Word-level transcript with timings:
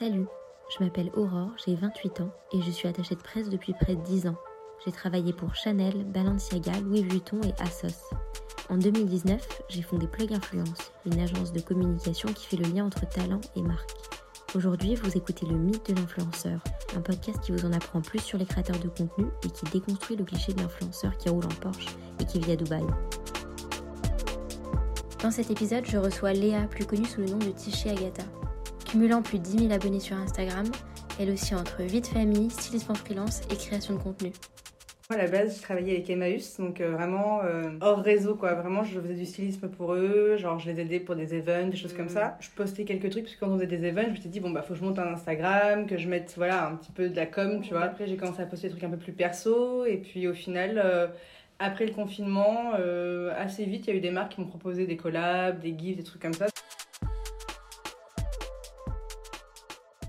Salut, 0.00 0.28
je 0.70 0.82
m'appelle 0.82 1.10
Aurore, 1.14 1.50
j'ai 1.62 1.74
28 1.74 2.22
ans 2.22 2.30
et 2.54 2.62
je 2.62 2.70
suis 2.70 2.88
attachée 2.88 3.16
de 3.16 3.20
presse 3.20 3.50
depuis 3.50 3.74
près 3.74 3.96
de 3.96 4.00
10 4.00 4.28
ans. 4.28 4.36
J'ai 4.82 4.92
travaillé 4.92 5.34
pour 5.34 5.54
Chanel, 5.54 6.04
Balenciaga, 6.04 6.72
Louis 6.80 7.02
Vuitton 7.02 7.38
et 7.42 7.52
Asos. 7.62 8.08
En 8.70 8.78
2019, 8.78 9.60
j'ai 9.68 9.82
fondé 9.82 10.06
Plug 10.06 10.32
Influence, 10.32 10.90
une 11.04 11.20
agence 11.20 11.52
de 11.52 11.60
communication 11.60 12.32
qui 12.32 12.46
fait 12.46 12.56
le 12.56 12.72
lien 12.72 12.86
entre 12.86 13.06
talent 13.10 13.42
et 13.56 13.60
marque. 13.60 13.90
Aujourd'hui, 14.54 14.94
vous 14.94 15.18
écoutez 15.18 15.44
le 15.44 15.58
mythe 15.58 15.90
de 15.90 16.00
l'influenceur, 16.00 16.64
un 16.96 17.02
podcast 17.02 17.38
qui 17.40 17.52
vous 17.52 17.66
en 17.66 17.72
apprend 17.74 18.00
plus 18.00 18.20
sur 18.20 18.38
les 18.38 18.46
créateurs 18.46 18.78
de 18.78 18.88
contenu 18.88 19.26
et 19.44 19.50
qui 19.50 19.66
déconstruit 19.66 20.16
le 20.16 20.24
cliché 20.24 20.54
de 20.54 20.62
l'influenceur 20.62 21.14
qui 21.18 21.28
roule 21.28 21.44
en 21.44 21.60
Porsche 21.60 21.94
et 22.20 22.24
qui 22.24 22.40
vit 22.40 22.52
à 22.52 22.56
Dubaï. 22.56 22.86
Dans 25.22 25.30
cet 25.30 25.50
épisode, 25.50 25.84
je 25.84 25.98
reçois 25.98 26.32
Léa, 26.32 26.62
plus 26.68 26.86
connue 26.86 27.04
sous 27.04 27.20
le 27.20 27.26
nom 27.26 27.36
de 27.36 27.50
Tiché 27.50 27.90
Agatha. 27.90 28.22
Cumulant 28.90 29.22
plus 29.22 29.38
de 29.38 29.44
10 29.44 29.58
000 29.68 29.72
abonnés 29.72 30.00
sur 30.00 30.16
Instagram, 30.16 30.66
elle 31.20 31.30
aussi 31.30 31.54
entre 31.54 31.80
vie 31.82 32.00
de 32.00 32.06
famille, 32.08 32.50
stylisme 32.50 32.90
en 32.90 32.96
freelance 32.96 33.42
et 33.48 33.54
création 33.54 33.94
de 33.94 34.00
contenu. 34.00 34.32
Moi, 35.08 35.16
à 35.16 35.22
la 35.22 35.30
base, 35.30 35.58
je 35.58 35.62
travaillais 35.62 35.92
avec 35.92 36.10
Emmaüs, 36.10 36.56
donc 36.58 36.80
euh, 36.80 36.90
vraiment 36.90 37.40
euh, 37.44 37.70
hors 37.80 38.00
réseau, 38.00 38.34
quoi. 38.34 38.54
Vraiment, 38.54 38.82
je 38.82 38.98
faisais 38.98 39.14
du 39.14 39.26
stylisme 39.26 39.68
pour 39.68 39.94
eux, 39.94 40.36
genre 40.38 40.58
je 40.58 40.68
les 40.68 40.80
aidais 40.80 40.98
pour 40.98 41.14
des 41.14 41.34
events, 41.34 41.68
des 41.68 41.76
choses 41.76 41.92
comme 41.92 42.08
ça. 42.08 42.36
Je 42.40 42.48
postais 42.50 42.84
quelques 42.84 43.10
trucs, 43.10 43.24
parce 43.26 43.36
que 43.36 43.40
quand 43.40 43.52
on 43.52 43.54
faisait 43.54 43.68
des 43.68 43.86
events, 43.86 44.06
je 44.06 44.10
me 44.10 44.16
suis 44.16 44.28
dit, 44.28 44.40
bon, 44.40 44.50
bah, 44.50 44.62
faut 44.62 44.74
que 44.74 44.80
je 44.80 44.84
monte 44.84 44.98
un 44.98 45.12
Instagram, 45.12 45.86
que 45.86 45.96
je 45.96 46.08
mette, 46.08 46.34
voilà, 46.36 46.66
un 46.66 46.74
petit 46.74 46.90
peu 46.90 47.08
de 47.08 47.14
la 47.14 47.26
com, 47.26 47.60
tu 47.60 47.70
vois. 47.70 47.84
Après, 47.84 48.08
j'ai 48.08 48.16
commencé 48.16 48.42
à 48.42 48.46
poster 48.46 48.66
des 48.66 48.72
trucs 48.72 48.84
un 48.84 48.90
peu 48.90 48.98
plus 48.98 49.12
perso, 49.12 49.84
et 49.84 49.98
puis 49.98 50.26
au 50.26 50.34
final, 50.34 50.82
euh, 50.84 51.06
après 51.60 51.86
le 51.86 51.92
confinement, 51.92 52.72
assez 53.36 53.66
vite, 53.66 53.86
il 53.86 53.90
y 53.90 53.92
a 53.92 53.96
eu 53.96 54.00
des 54.00 54.10
marques 54.10 54.32
qui 54.32 54.40
m'ont 54.40 54.48
proposé 54.48 54.86
des 54.86 54.96
collabs, 54.96 55.60
des 55.60 55.76
gifs, 55.78 55.96
des 55.96 56.02
trucs 56.02 56.22
comme 56.22 56.32
ça. 56.32 56.46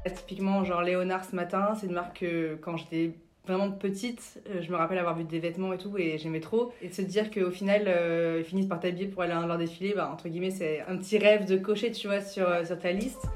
Typiquement, 0.10 0.64
genre 0.64 0.82
Léonard 0.82 1.26
ce 1.26 1.36
matin, 1.36 1.74
c'est 1.80 1.88
une 1.88 1.94
marque 1.94 2.22
que 2.22 2.56
quand 2.56 2.76
j'étais 2.78 3.14
vraiment 3.46 3.72
petite, 3.72 4.42
euh, 4.50 4.62
je 4.62 4.72
me 4.72 4.76
rappelle 4.76 4.98
avoir 4.98 5.16
vu 5.16 5.24
des 5.24 5.40
vêtements 5.40 5.74
et 5.74 5.78
tout 5.78 5.98
et 5.98 6.18
j'aimais 6.18 6.40
trop. 6.40 6.72
Et 6.82 6.90
de 6.90 6.94
se 6.94 7.02
dire 7.02 7.32
qu'au 7.32 7.52
final, 7.52 7.84
euh, 7.88 8.38
ils 8.40 8.46
finissent 8.46 8.68
par 8.68 8.80
t'habiller 8.80 9.08
pour 9.08 9.22
aller 9.22 9.34
à 9.34 9.46
leur 9.46 9.58
défilé, 9.58 9.94
bah, 9.94 10.10
entre 10.12 10.28
guillemets, 10.30 10.52
c'est 10.52 10.82
un 10.82 10.98
petit 10.98 11.18
rêve 11.18 11.46
de 11.46 11.58
cocher, 11.58 11.92
tu 11.92 12.08
vois, 12.08 12.22
sur, 12.22 12.48
euh, 12.48 12.64
sur 12.66 12.80
ta 12.80 12.92
liste. 12.92 13.28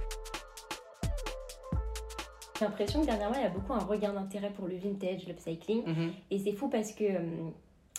J'ai 2.57 2.65
l'impression 2.65 3.01
que 3.01 3.05
dernièrement, 3.05 3.35
il 3.35 3.41
y 3.41 3.45
a 3.45 3.49
beaucoup 3.49 3.73
un 3.73 3.79
regard 3.79 4.13
d'intérêt 4.13 4.51
pour 4.55 4.67
le 4.67 4.77
vintage, 4.77 5.27
l'upcycling. 5.27 5.85
Mhm. 5.85 6.11
Et 6.31 6.39
c'est 6.39 6.53
fou 6.53 6.69
parce 6.69 6.93
que 6.93 7.03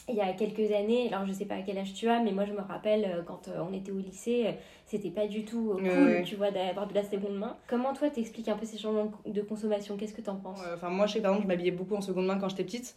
il 0.08 0.14
y 0.14 0.20
a 0.20 0.32
quelques 0.34 0.70
années, 0.72 1.12
alors 1.12 1.26
je 1.26 1.32
sais 1.32 1.44
pas 1.46 1.56
à 1.56 1.62
quel 1.62 1.78
âge 1.78 1.92
tu 1.94 2.08
as, 2.08 2.22
mais 2.22 2.30
moi 2.32 2.44
je 2.44 2.52
me 2.52 2.60
rappelle 2.60 3.24
quand 3.26 3.48
on 3.68 3.72
était 3.74 3.90
au 3.90 3.98
lycée, 3.98 4.46
c'était 4.84 5.10
pas 5.10 5.26
du 5.26 5.44
tout 5.44 5.72
cool, 5.76 5.82
Ouais. 5.84 6.22
tu 6.24 6.36
vois, 6.36 6.50
d'avoir 6.52 6.86
de 6.86 6.94
la 6.94 7.02
seconde 7.02 7.36
main. 7.38 7.56
Comment 7.68 7.92
toi 7.92 8.08
t'expliques 8.10 8.48
un 8.48 8.56
peu 8.56 8.66
ces 8.66 8.78
changements 8.78 9.10
de 9.26 9.40
consommation? 9.42 9.96
Qu'est-ce 9.96 10.14
que 10.14 10.20
t'en 10.22 10.36
penses? 10.36 10.60
Euh, 10.64 10.74
Enfin, 10.74 10.90
moi, 10.90 11.06
je 11.06 11.14
sais 11.14 11.20
par 11.20 11.32
exemple, 11.32 11.44
je 11.44 11.48
m'habillais 11.48 11.72
beaucoup 11.72 11.96
en 11.96 12.00
seconde 12.00 12.26
main 12.26 12.38
quand 12.38 12.48
j'étais 12.48 12.64
petite. 12.64 12.94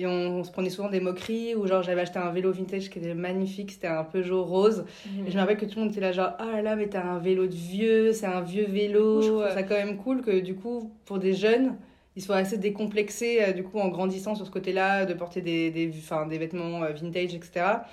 Et 0.00 0.06
on, 0.06 0.10
on 0.38 0.44
se 0.44 0.52
prenait 0.52 0.70
souvent 0.70 0.88
des 0.88 1.00
moqueries, 1.00 1.56
ou 1.56 1.66
genre 1.66 1.82
j'avais 1.82 2.02
acheté 2.02 2.20
un 2.20 2.30
vélo 2.30 2.52
vintage 2.52 2.88
qui 2.88 3.00
était 3.00 3.14
magnifique, 3.14 3.72
c'était 3.72 3.88
un 3.88 4.04
Peugeot 4.04 4.44
rose. 4.44 4.84
Et 5.26 5.30
je 5.30 5.34
me 5.34 5.40
rappelle 5.40 5.56
que 5.56 5.64
tout 5.66 5.76
le 5.76 5.82
monde 5.86 5.90
était 5.90 6.00
là, 6.00 6.12
genre, 6.12 6.34
ah 6.38 6.46
là 6.52 6.62
là, 6.62 6.76
mais 6.76 6.88
t'as 6.88 7.02
un 7.04 7.18
vélo 7.18 7.46
de 7.48 7.54
vieux, 7.54 8.12
c'est 8.12 8.26
un 8.26 8.40
vieux 8.40 8.66
vélo. 8.66 9.22
Je 9.22 9.28
trouve 9.28 9.48
ça 9.48 9.62
quand 9.64 9.74
même 9.74 9.96
cool 9.96 10.22
que 10.22 10.38
du 10.38 10.54
coup, 10.54 10.92
pour 11.04 11.18
des 11.18 11.34
jeunes, 11.34 11.76
ils 12.18 12.22
soient 12.22 12.36
assez 12.38 12.58
décomplexés, 12.58 13.38
euh, 13.42 13.52
du 13.52 13.62
coup, 13.62 13.78
en 13.78 13.88
grandissant 13.88 14.34
sur 14.34 14.44
ce 14.44 14.50
côté-là, 14.50 15.06
de 15.06 15.14
porter 15.14 15.40
des, 15.40 15.70
des, 15.70 15.88
enfin, 15.96 16.26
des 16.26 16.36
vêtements 16.36 16.82
euh, 16.82 16.92
vintage, 16.92 17.32
etc. 17.32 17.84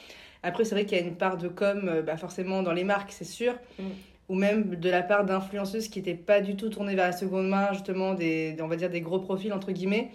Après, 0.42 0.66
c'est 0.66 0.74
vrai 0.74 0.86
qu'il 0.86 0.98
y 0.98 1.02
a 1.02 1.04
une 1.04 1.16
part 1.16 1.38
de 1.38 1.48
com, 1.48 1.88
euh, 1.88 2.02
bah, 2.02 2.18
forcément, 2.18 2.64
dans 2.64 2.74
les 2.74 2.84
marques, 2.84 3.12
c'est 3.12 3.24
sûr. 3.24 3.54
Mm. 3.78 3.84
Ou 4.30 4.34
même 4.36 4.76
de 4.78 4.90
la 4.90 5.04
part 5.04 5.26
d'influenceuses 5.26 5.90
qui 5.90 6.00
n'étaient 6.00 6.16
pas 6.16 6.42
du 6.42 6.56
tout 6.56 6.70
tournées 6.70 6.96
vers 6.96 7.06
la 7.06 7.12
seconde 7.14 7.48
main, 7.48 7.72
justement, 7.74 8.16
des, 8.16 8.54
des- 8.54 8.64
on 8.64 8.68
va 8.68 8.76
dire 8.78 8.90
des 8.90 9.02
gros 9.02 9.20
profils, 9.20 9.54
entre 9.54 9.72
guillemets, 9.72 10.10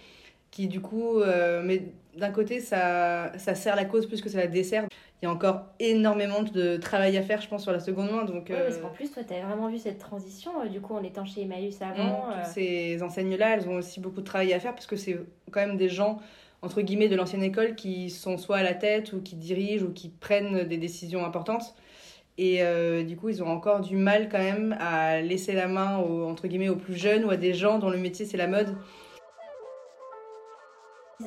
qui 0.51 0.67
du 0.67 0.81
coup, 0.81 1.21
euh, 1.21 1.61
mais 1.63 1.83
d'un 2.17 2.31
côté, 2.31 2.59
ça, 2.59 3.31
ça 3.37 3.55
sert 3.55 3.75
la 3.75 3.85
cause 3.85 4.05
plus 4.07 4.21
que 4.21 4.29
ça 4.29 4.37
la 4.39 4.47
dessert. 4.47 4.85
Il 5.21 5.25
y 5.25 5.27
a 5.27 5.31
encore 5.31 5.65
énormément 5.79 6.41
de 6.41 6.77
travail 6.77 7.15
à 7.17 7.21
faire, 7.21 7.41
je 7.41 7.47
pense, 7.47 7.61
sur 7.63 7.71
la 7.71 7.79
seconde 7.79 8.09
main. 8.11 8.23
Donc, 8.25 8.49
Ouais, 8.49 8.55
euh, 8.55 8.63
parce 8.63 8.77
qu'en 8.79 8.89
plus, 8.89 9.11
toi, 9.11 9.23
t'avais 9.23 9.41
vraiment 9.43 9.69
vu 9.69 9.77
cette 9.77 9.99
transition, 9.99 10.51
euh, 10.63 10.67
du 10.67 10.81
coup, 10.81 10.95
en 10.95 11.03
étant 11.03 11.25
chez 11.25 11.43
Emmaüs 11.43 11.79
Mm, 11.79 11.83
avant. 11.83 12.29
euh, 12.31 12.43
Toutes 12.43 12.53
ces 12.53 13.03
enseignes-là, 13.03 13.55
elles 13.57 13.69
ont 13.69 13.75
aussi 13.75 13.99
beaucoup 13.99 14.21
de 14.21 14.25
travail 14.25 14.51
à 14.53 14.59
faire 14.59 14.73
parce 14.73 14.87
que 14.87 14.95
c'est 14.95 15.19
quand 15.51 15.59
même 15.59 15.77
des 15.77 15.89
gens, 15.89 16.19
entre 16.63 16.81
guillemets, 16.81 17.07
de 17.07 17.15
l'ancienne 17.15 17.43
école 17.43 17.75
qui 17.75 18.09
sont 18.09 18.37
soit 18.39 18.57
à 18.57 18.63
la 18.63 18.73
tête 18.73 19.13
ou 19.13 19.21
qui 19.21 19.35
dirigent 19.35 19.85
ou 19.85 19.91
qui 19.91 20.09
prennent 20.09 20.63
des 20.63 20.77
décisions 20.77 21.23
importantes. 21.23 21.75
Et 22.39 22.63
euh, 22.63 23.03
du 23.03 23.15
coup, 23.17 23.29
ils 23.29 23.43
ont 23.43 23.47
encore 23.49 23.81
du 23.81 23.97
mal 23.97 24.27
quand 24.27 24.39
même 24.39 24.75
à 24.79 25.21
laisser 25.21 25.53
la 25.53 25.67
main 25.67 25.99
aux, 25.99 26.23
entre 26.25 26.47
guillemets, 26.47 26.69
aux 26.69 26.75
plus 26.77 26.95
jeunes 26.95 27.25
ou 27.25 27.29
à 27.29 27.37
des 27.37 27.53
gens 27.53 27.77
dont 27.77 27.89
le 27.91 27.97
métier 27.99 28.25
c'est 28.25 28.37
la 28.37 28.47
mode. 28.47 28.75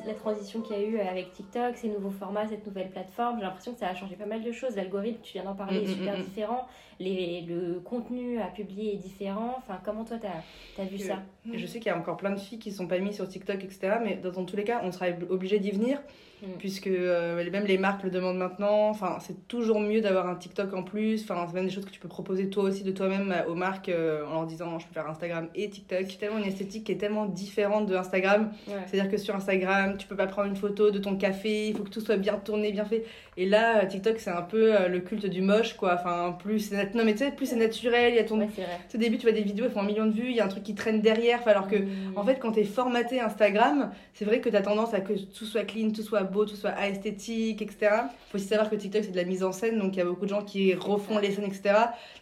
La 0.05 0.13
transition 0.13 0.61
qu'il 0.61 0.75
y 0.77 0.79
a 0.79 0.83
eu 0.83 0.99
avec 0.99 1.31
TikTok, 1.33 1.75
ces 1.77 1.87
nouveaux 1.89 2.09
formats, 2.11 2.47
cette 2.47 2.65
nouvelle 2.65 2.89
plateforme, 2.89 3.37
j'ai 3.37 3.43
l'impression 3.43 3.73
que 3.73 3.79
ça 3.79 3.87
a 3.87 3.95
changé 3.95 4.15
pas 4.15 4.25
mal 4.25 4.43
de 4.43 4.51
choses. 4.51 4.75
L'algorithme, 4.75 5.21
tu 5.23 5.33
viens 5.33 5.43
d'en 5.43 5.55
parler, 5.55 5.77
est 5.77 5.87
Mm, 5.87 5.91
mm, 5.91 5.93
super 5.95 6.17
mm, 6.17 6.23
différent. 6.23 6.67
Les, 6.99 7.41
le 7.41 7.79
contenu 7.79 8.39
à 8.39 8.47
publier 8.47 8.93
est 8.93 8.97
différent. 8.97 9.55
Enfin, 9.57 9.79
comment 9.83 10.05
toi, 10.05 10.17
t'as 10.21 10.81
as 10.81 10.85
vu 10.85 10.97
ça 10.97 11.23
Je 11.53 11.65
sais 11.65 11.79
qu'il 11.79 11.91
y 11.91 11.95
a 11.95 11.97
encore 11.97 12.17
plein 12.17 12.31
de 12.31 12.39
filles 12.39 12.59
qui 12.59 12.71
sont 12.71 12.87
pas 12.87 12.99
mises 12.99 13.15
sur 13.15 13.27
TikTok, 13.27 13.63
etc. 13.63 13.97
Mais 14.03 14.15
dans, 14.15 14.31
dans 14.31 14.45
tous 14.45 14.55
les 14.55 14.63
cas, 14.63 14.81
on 14.83 14.91
sera 14.91 15.07
obligé 15.29 15.59
d'y 15.59 15.71
venir, 15.71 15.99
Mm. 16.41 16.57
puisque 16.59 16.87
euh, 16.87 17.49
même 17.49 17.65
les 17.65 17.77
marques 17.77 18.03
le 18.03 18.09
demandent 18.09 18.37
maintenant. 18.37 18.89
Enfin, 18.89 19.17
c'est 19.21 19.47
toujours 19.47 19.79
mieux 19.79 20.01
d'avoir 20.01 20.27
un 20.27 20.35
TikTok 20.35 20.73
en 20.73 20.83
plus. 20.83 21.23
Enfin, 21.23 21.45
c'est 21.47 21.53
même 21.53 21.65
des 21.65 21.71
choses 21.71 21.85
que 21.85 21.91
tu 21.91 21.99
peux 21.99 22.07
proposer 22.07 22.49
toi 22.49 22.63
aussi 22.63 22.83
de 22.83 22.91
toi-même 22.91 23.31
euh, 23.31 23.49
aux 23.49 23.55
marques 23.55 23.89
euh, 23.89 24.25
en 24.27 24.33
leur 24.33 24.45
disant 24.45 24.77
je 24.79 24.85
peux 24.85 24.93
faire 24.93 25.09
Instagram 25.09 25.47
et 25.55 25.69
TikTok. 25.69 26.05
C'est 26.09 26.17
tellement 26.17 26.39
une 26.39 26.45
esthétique 26.45 26.85
qui 26.85 26.91
est 26.91 26.97
tellement 26.97 27.25
différente 27.25 27.87
de 27.87 27.95
Instagram. 27.95 28.51
Ouais. 28.67 28.73
C'est-à-dire 28.85 29.09
que 29.09 29.17
sur 29.17 29.35
Instagram, 29.35 29.97
tu 29.97 30.07
peux 30.07 30.15
pas 30.15 30.27
prendre 30.27 30.49
une 30.49 30.55
photo 30.55 30.91
de 30.91 30.99
ton 30.99 31.15
café, 31.15 31.69
il 31.69 31.75
faut 31.75 31.83
que 31.83 31.89
tout 31.89 32.01
soit 32.01 32.17
bien 32.17 32.37
tourné, 32.37 32.71
bien 32.71 32.85
fait. 32.85 33.05
Et 33.37 33.45
là, 33.45 33.83
euh, 33.83 33.85
TikTok, 33.85 34.19
c'est 34.19 34.29
un 34.29 34.41
peu 34.41 34.75
euh, 34.75 34.87
le 34.87 34.99
culte 34.99 35.25
du 35.25 35.41
moche, 35.41 35.73
quoi. 35.73 35.95
Enfin, 35.95 36.35
plus 36.37 36.59
c'est 36.59 36.75
nat- 36.85 36.93
non 36.95 37.03
mais 37.03 37.13
tu 37.13 37.19
sais, 37.19 37.31
plus 37.31 37.45
c'est 37.47 37.55
naturel. 37.55 38.13
Il 38.13 38.15
y 38.15 38.19
a 38.19 38.23
ton 38.23 38.39
Ouais, 38.39 38.49
au 38.93 38.97
début, 38.97 39.17
tu 39.17 39.23
vois 39.23 39.31
des 39.31 39.41
vidéos, 39.43 39.65
elles 39.65 39.71
font 39.71 39.79
un 39.81 39.85
million 39.85 40.05
de 40.05 40.11
vues, 40.11 40.29
il 40.29 40.35
y 40.35 40.39
a 40.39 40.45
un 40.45 40.47
truc 40.47 40.63
qui 40.63 40.75
traîne 40.75 41.01
derrière. 41.01 41.47
Alors 41.47 41.67
que, 41.67 41.75
Mm. 41.77 42.13
en 42.17 42.23
fait, 42.23 42.35
quand 42.39 42.51
t'es 42.51 42.63
formaté 42.63 43.19
Instagram, 43.19 43.91
c'est 44.13 44.25
vrai 44.25 44.39
que 44.41 44.49
t'as 44.49 44.61
tendance 44.61 44.93
à 44.93 44.99
que 45.01 45.13
tout 45.13 45.45
soit 45.45 45.63
clean, 45.63 45.91
tout 45.91 46.01
soit 46.03 46.23
beau, 46.23 46.45
tout 46.45 46.55
soit 46.55 46.73
esthétique, 46.87 47.61
etc. 47.61 47.91
Faut 48.29 48.37
aussi 48.37 48.47
savoir 48.47 48.69
que 48.69 48.75
TikTok, 48.75 49.03
c'est 49.03 49.11
de 49.11 49.17
la 49.17 49.23
mise 49.23 49.43
en 49.43 49.51
scène, 49.51 49.79
donc 49.79 49.95
il 49.95 49.99
y 49.99 50.01
a 50.01 50.05
beaucoup 50.05 50.25
de 50.25 50.29
gens 50.29 50.43
qui 50.43 50.73
refont 50.73 51.17
les 51.17 51.31
scènes, 51.31 51.45
etc. 51.45 51.75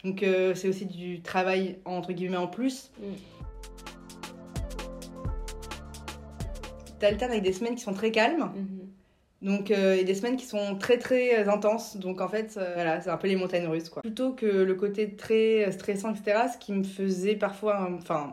Donc, 0.03 0.23
euh, 0.23 0.53
c'est 0.55 0.67
aussi 0.69 0.85
du 0.85 1.21
travail, 1.21 1.77
entre 1.85 2.13
guillemets, 2.13 2.37
en 2.37 2.47
plus. 2.47 2.91
Mm. 2.99 3.03
T'alternes 6.99 7.31
avec 7.31 7.43
des 7.43 7.53
semaines 7.53 7.75
qui 7.75 7.83
sont 7.83 7.93
très 7.93 8.11
calmes, 8.11 8.51
Mhm. 8.55 8.82
Donc, 9.43 9.69
euh, 9.69 9.95
et 9.95 10.03
des 10.03 10.15
semaines 10.15 10.37
qui 10.37 10.45
sont 10.45 10.75
très 10.79 10.97
très 10.97 11.47
intenses. 11.47 11.97
Donc 11.97 12.19
en 12.21 12.27
fait, 12.27 12.55
euh, 12.57 12.71
voilà, 12.73 12.99
c'est 13.01 13.09
un 13.11 13.17
peu 13.17 13.27
les 13.27 13.35
montagnes 13.35 13.67
russes 13.67 13.89
quoi. 13.89 14.01
Plutôt 14.01 14.31
que 14.31 14.45
le 14.47 14.73
côté 14.73 15.11
très 15.15 15.71
stressant, 15.71 16.11
etc., 16.13 16.47
ce 16.51 16.57
qui 16.57 16.71
me 16.73 16.83
faisait 16.83 17.35
parfois, 17.35 17.77
un- 17.77 17.93
enfin, 17.95 18.31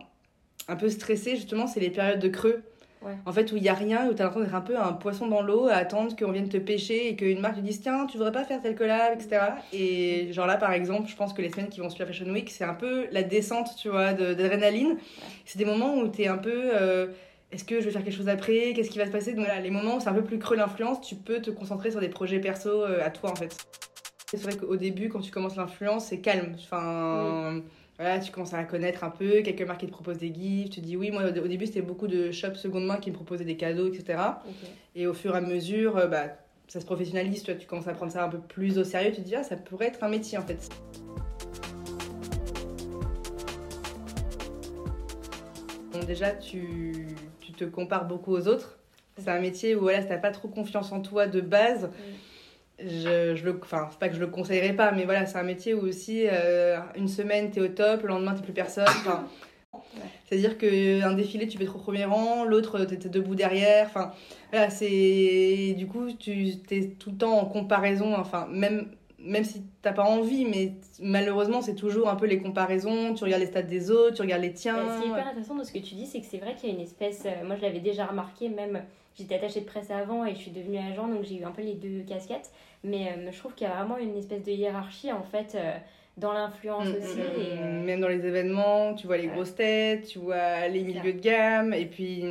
un 0.69 0.77
peu 0.77 0.89
stressé 0.89 1.37
justement, 1.37 1.67
c'est 1.67 1.81
les 1.81 1.91
périodes 1.91 2.21
de 2.21 2.29
creux. 2.29 2.63
Ouais. 3.03 3.13
En 3.25 3.33
fait, 3.33 3.51
où 3.51 3.57
il 3.57 3.63
y 3.63 3.71
a 3.71 3.73
rien, 3.75 4.09
où 4.11 4.13
t'as 4.13 4.25
l'impression 4.25 4.45
d'être 4.45 4.55
un 4.55 4.61
peu 4.61 4.77
un 4.79 4.93
poisson 4.93 5.27
dans 5.27 5.41
l'eau 5.41 5.69
à 5.69 5.77
attendre 5.77 6.15
qu'on 6.15 6.33
vienne 6.33 6.51
te 6.51 6.59
pêcher 6.59 7.09
et 7.09 7.17
qu'une 7.17 7.41
marque 7.41 7.57
te 7.57 7.61
dise 7.61 7.81
tiens, 7.81 8.05
tu 8.07 8.19
voudrais 8.19 8.31
pas 8.31 8.45
faire 8.45 8.61
tel 8.61 8.75
collab, 8.75 9.15
etc. 9.19 9.57
Et 9.73 10.31
genre 10.35 10.47
là, 10.47 10.59
par 10.59 10.71
exemple, 10.75 11.09
je 11.09 11.17
pense 11.17 11.33
que 11.33 11.41
les 11.41 11.49
semaines 11.51 11.71
qui 11.71 11.81
vont 11.81 11.89
suivre 11.89 12.07
Fashion 12.07 12.31
Week, 12.31 12.51
c'est 12.51 12.63
un 12.65 12.75
peu 12.75 13.07
la 13.11 13.23
descente, 13.23 13.71
tu 13.79 13.89
vois, 13.89 14.13
d'adrénaline. 14.13 14.99
C'est 15.47 15.59
des 15.59 15.65
moments 15.65 15.95
où 15.97 16.09
t'es 16.09 16.27
un 16.27 16.37
peu. 16.37 16.53
euh, 16.75 17.07
est-ce 17.53 17.65
que 17.65 17.81
je 17.81 17.87
vais 17.87 17.91
faire 17.91 18.05
quelque 18.05 18.17
chose 18.17 18.29
après 18.29 18.73
Qu'est-ce 18.75 18.91
qui 18.91 18.99
va 18.99 19.07
se 19.07 19.11
passer? 19.11 19.33
Donc 19.33 19.45
voilà, 19.45 19.61
les 19.61 19.71
moments 19.71 19.97
où 19.97 20.01
c'est 20.01 20.09
un 20.09 20.15
peu 20.15 20.23
plus 20.23 20.39
creux 20.39 20.57
l'influence, 20.57 21.01
tu 21.01 21.17
peux 21.17 21.41
te 21.41 21.51
concentrer 21.51 21.91
sur 21.91 22.01
des 22.01 22.09
projets 22.09 22.39
perso 22.39 22.69
euh, 22.69 23.05
à 23.05 23.11
toi 23.11 23.33
en 23.33 23.37
fait. 23.37 23.57
C'est 24.31 24.41
vrai 24.41 24.57
qu'au 24.57 24.77
début, 24.77 25.09
quand 25.09 25.21
tu 25.21 25.33
commences 25.33 25.57
l'influence, 25.57 26.07
c'est 26.07 26.21
calme. 26.21 26.55
Enfin, 26.55 27.61
voilà, 27.99 28.21
tu 28.21 28.31
commences 28.31 28.55
à 28.55 28.63
connaître 28.63 29.03
un 29.03 29.11
peu, 29.11 29.43
quelques 29.43 29.63
marques 29.63 29.81
qui 29.81 29.87
te 29.87 29.91
proposent 29.91 30.19
des 30.19 30.33
gifs, 30.33 30.71
tu 30.71 30.81
dis 30.81 30.97
oui, 30.97 31.11
moi 31.11 31.25
au 31.25 31.49
début 31.49 31.67
c'était 31.67 31.83
beaucoup 31.83 32.07
de 32.07 32.31
shops 32.31 32.55
seconde 32.55 32.87
main 32.87 32.97
qui 32.97 33.11
me 33.11 33.17
proposaient 33.17 33.45
des 33.45 33.57
cadeaux, 33.57 33.93
etc. 33.93 34.19
Et 34.95 35.07
au 35.07 35.13
fur 35.13 35.35
et 35.35 35.39
à 35.39 35.41
mesure, 35.41 35.97
euh, 35.97 36.07
bah, 36.07 36.29
ça 36.69 36.81
se 36.81 36.87
professionnalise, 36.87 37.43
tu, 37.43 37.51
vois, 37.51 37.61
tu 37.61 37.67
commences 37.67 37.89
à 37.89 37.93
prendre 37.93 38.13
ça 38.13 38.25
un 38.25 38.29
peu 38.29 38.39
plus 38.39 38.79
au 38.79 38.85
sérieux, 38.85 39.11
tu 39.11 39.23
te 39.23 39.27
dis 39.27 39.35
ah, 39.35 39.43
ça 39.43 39.57
pourrait 39.57 39.89
être 39.89 40.05
un 40.05 40.09
métier 40.09 40.39
en 40.39 40.43
fait. 40.43 40.71
Bon, 45.93 46.05
déjà, 46.07 46.31
tu 46.31 47.10
te 47.65 47.71
compares 47.71 48.07
beaucoup 48.07 48.33
aux 48.33 48.49
autres. 48.49 48.79
C'est 49.19 49.29
un 49.31 49.41
métier 49.41 49.75
où 49.75 49.81
voilà, 49.81 50.03
si 50.03 50.09
t'as 50.09 50.19
pas 50.19 50.31
trop 50.31 50.49
confiance 50.49 50.93
en 50.93 51.01
toi 51.01 51.27
de 51.27 51.41
base, 51.41 51.91
je, 52.79 53.35
je 53.35 53.45
le, 53.45 53.59
enfin, 53.63 53.89
c'est 53.91 53.99
pas 53.99 54.09
que 54.09 54.15
je 54.15 54.21
le 54.21 54.29
conseillerais 54.29 54.73
pas, 54.73 54.93
mais 54.93 55.05
voilà, 55.05 55.27
c'est 55.27 55.39
un 55.39 55.43
métier 55.43 55.75
où 55.75 55.81
aussi 55.81 56.27
euh, 56.27 56.79
une 56.97 57.09
semaine 57.09 57.51
t'es 57.51 57.61
au 57.61 57.69
top, 57.69 58.03
le 58.03 58.09
lendemain 58.09 58.35
t'es 58.35 58.43
plus 58.43 58.53
personne. 58.53 58.85
Enfin, 58.89 59.27
C'est-à-dire 60.27 60.57
qu'un 60.57 61.13
défilé, 61.13 61.49
tu 61.49 61.59
peux 61.59 61.65
être 61.65 61.77
au 61.77 61.81
premier 61.81 62.05
rang, 62.05 62.45
l'autre, 62.45 62.85
t'es 62.85 62.97
t'es 62.97 63.09
debout 63.09 63.35
derrière. 63.35 63.87
Enfin, 63.87 64.13
voilà, 64.51 64.71
c'est. 64.71 65.75
Du 65.77 65.87
coup, 65.87 66.13
tu 66.19 66.55
es 66.71 66.89
tout 66.99 67.11
le 67.11 67.17
temps 67.17 67.39
en 67.39 67.45
comparaison. 67.45 68.15
Enfin, 68.15 68.47
même 68.51 68.89
même 69.23 69.45
si 69.45 69.63
t'as 69.83 69.93
pas 69.93 70.05
envie, 70.05 70.45
mais 70.45 70.73
malheureusement, 71.01 71.61
c'est 71.61 71.75
toujours 71.75 72.09
un 72.09 72.17
peu 72.17 72.27
les 72.27 72.39
comparaisons. 72.39 73.15
Tu 73.15 73.25
regardes 73.25 73.43
les 73.43 73.49
stats 73.49 73.63
des 73.63 73.91
autres, 73.91 74.17
tu 74.17 74.23
regardes 74.23 74.43
les 74.43 74.53
tiens. 74.53 74.77
Bah, 74.77 74.95
ce 74.97 75.03
qui 75.03 75.09
est 75.09 75.13
hyper 75.13 75.27
intéressant 75.29 75.55
dans 75.55 75.65
ce 75.65 75.73
que 75.73 75.79
tu 75.79 75.95
dis, 75.95 76.07
c'est 76.07 76.21
que 76.21 76.27
c'est 76.27 76.39
vrai 76.39 76.55
qu'il 76.55 76.71
y 76.71 76.73
a 76.73 76.75
une 76.75 76.81
espèce. 76.83 77.23
euh, 77.27 77.45
moi, 77.47 77.57
je 77.57 77.63
l'avais 77.63 77.81
déjà 77.81 78.07
remarqué, 78.07 78.49
même 78.49 78.83
j'étais 79.19 79.35
attachée 79.35 79.61
de 79.61 79.67
presse 79.67 79.91
avant 79.91 80.25
et 80.25 80.35
je 80.35 80.39
suis 80.41 80.51
devenue 80.51 80.79
agent, 80.79 81.07
donc 81.09 81.25
j'ai 81.25 81.37
eu 81.41 81.45
un 81.45 81.51
peu 81.51 81.63
les 81.63 81.75
deux 81.75 82.03
casquettes. 82.09 82.51
Mais 82.85 83.09
euh, 83.09 83.31
je 83.31 83.39
trouve 83.39 83.55
qu'il 83.55 83.67
y 83.67 83.71
a 83.71 83.75
vraiment 83.75 83.99
une 83.99 84.17
espèce 84.17 84.43
de 84.43 84.51
hiérarchie, 84.53 85.13
en 85.13 85.23
fait, 85.23 85.55
euh, 85.55 85.73
dans 86.17 86.33
l'influence 86.33 86.87
Mm, 86.87 86.95
aussi. 86.97 87.19
mm, 87.19 87.41
et, 87.41 87.85
Même 87.85 88.01
dans 88.01 88.09
les 88.09 88.25
événements, 88.25 88.95
tu 88.95 89.07
vois 89.07 89.17
les 89.19 89.27
grosses 89.27 89.55
têtes, 89.55 90.07
tu 90.07 90.19
vois 90.19 90.67
les 90.69 90.81
C'est 90.81 90.85
milieux 90.87 91.13
de 91.13 91.21
gamme, 91.21 91.75
et 91.75 91.85
puis 91.87 92.25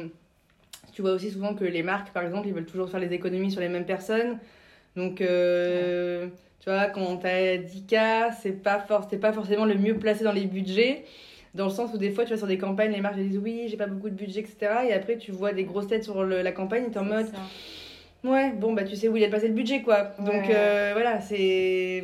tu 0.93 1.01
vois 1.03 1.11
aussi 1.11 1.29
souvent 1.29 1.53
que 1.53 1.63
les 1.65 1.83
marques, 1.83 2.11
par 2.13 2.23
exemple, 2.23 2.47
ils 2.47 2.53
veulent 2.53 2.65
toujours 2.65 2.89
faire 2.89 2.99
les 2.99 3.13
économies 3.13 3.51
sur 3.51 3.61
les 3.61 3.69
mêmes 3.69 3.85
personnes. 3.85 4.39
Donc, 4.95 5.21
euh, 5.21 6.27
tu 6.59 6.69
vois, 6.69 6.85
quand 6.87 7.17
t'as 7.17 7.57
10K, 7.57 8.33
c'est 8.41 8.51
pas, 8.63 8.79
for- 8.79 9.07
pas 9.07 9.31
forcément 9.33 9.65
le 9.65 9.75
mieux 9.75 9.95
placé 9.97 10.23
dans 10.23 10.31
les 10.33 10.45
budgets. 10.45 11.03
Dans 11.55 11.65
le 11.65 11.71
sens 11.71 11.91
où 11.93 11.97
des 11.97 12.11
fois, 12.11 12.25
tu 12.25 12.31
vas 12.31 12.37
sur 12.37 12.47
des 12.47 12.57
campagnes, 12.57 12.91
les 12.91 13.01
marques 13.01 13.15
disent 13.15 13.39
oui, 13.41 13.67
j'ai 13.69 13.77
pas 13.77 13.87
beaucoup 13.87 14.09
de 14.09 14.15
budget, 14.15 14.41
etc. 14.41 14.85
Et 14.87 14.93
après, 14.93 15.17
tu 15.17 15.31
vois 15.31 15.51
des 15.53 15.63
grosses 15.63 15.87
têtes 15.87 16.03
sur 16.03 16.23
le- 16.23 16.41
la 16.41 16.51
campagne 16.51 16.89
t'es 16.91 16.99
en 16.99 17.05
mode 17.05 17.27
ça. 17.27 17.39
Ouais, 18.23 18.51
bon, 18.51 18.73
bah 18.73 18.83
tu 18.83 18.95
sais 18.97 19.07
où 19.07 19.15
il 19.15 19.23
est 19.23 19.29
passé 19.29 19.47
le 19.47 19.53
budget, 19.53 19.81
quoi. 19.81 20.11
Donc 20.19 20.49
euh, 20.49 20.89
voilà, 20.93 21.21
c'est 21.21 22.03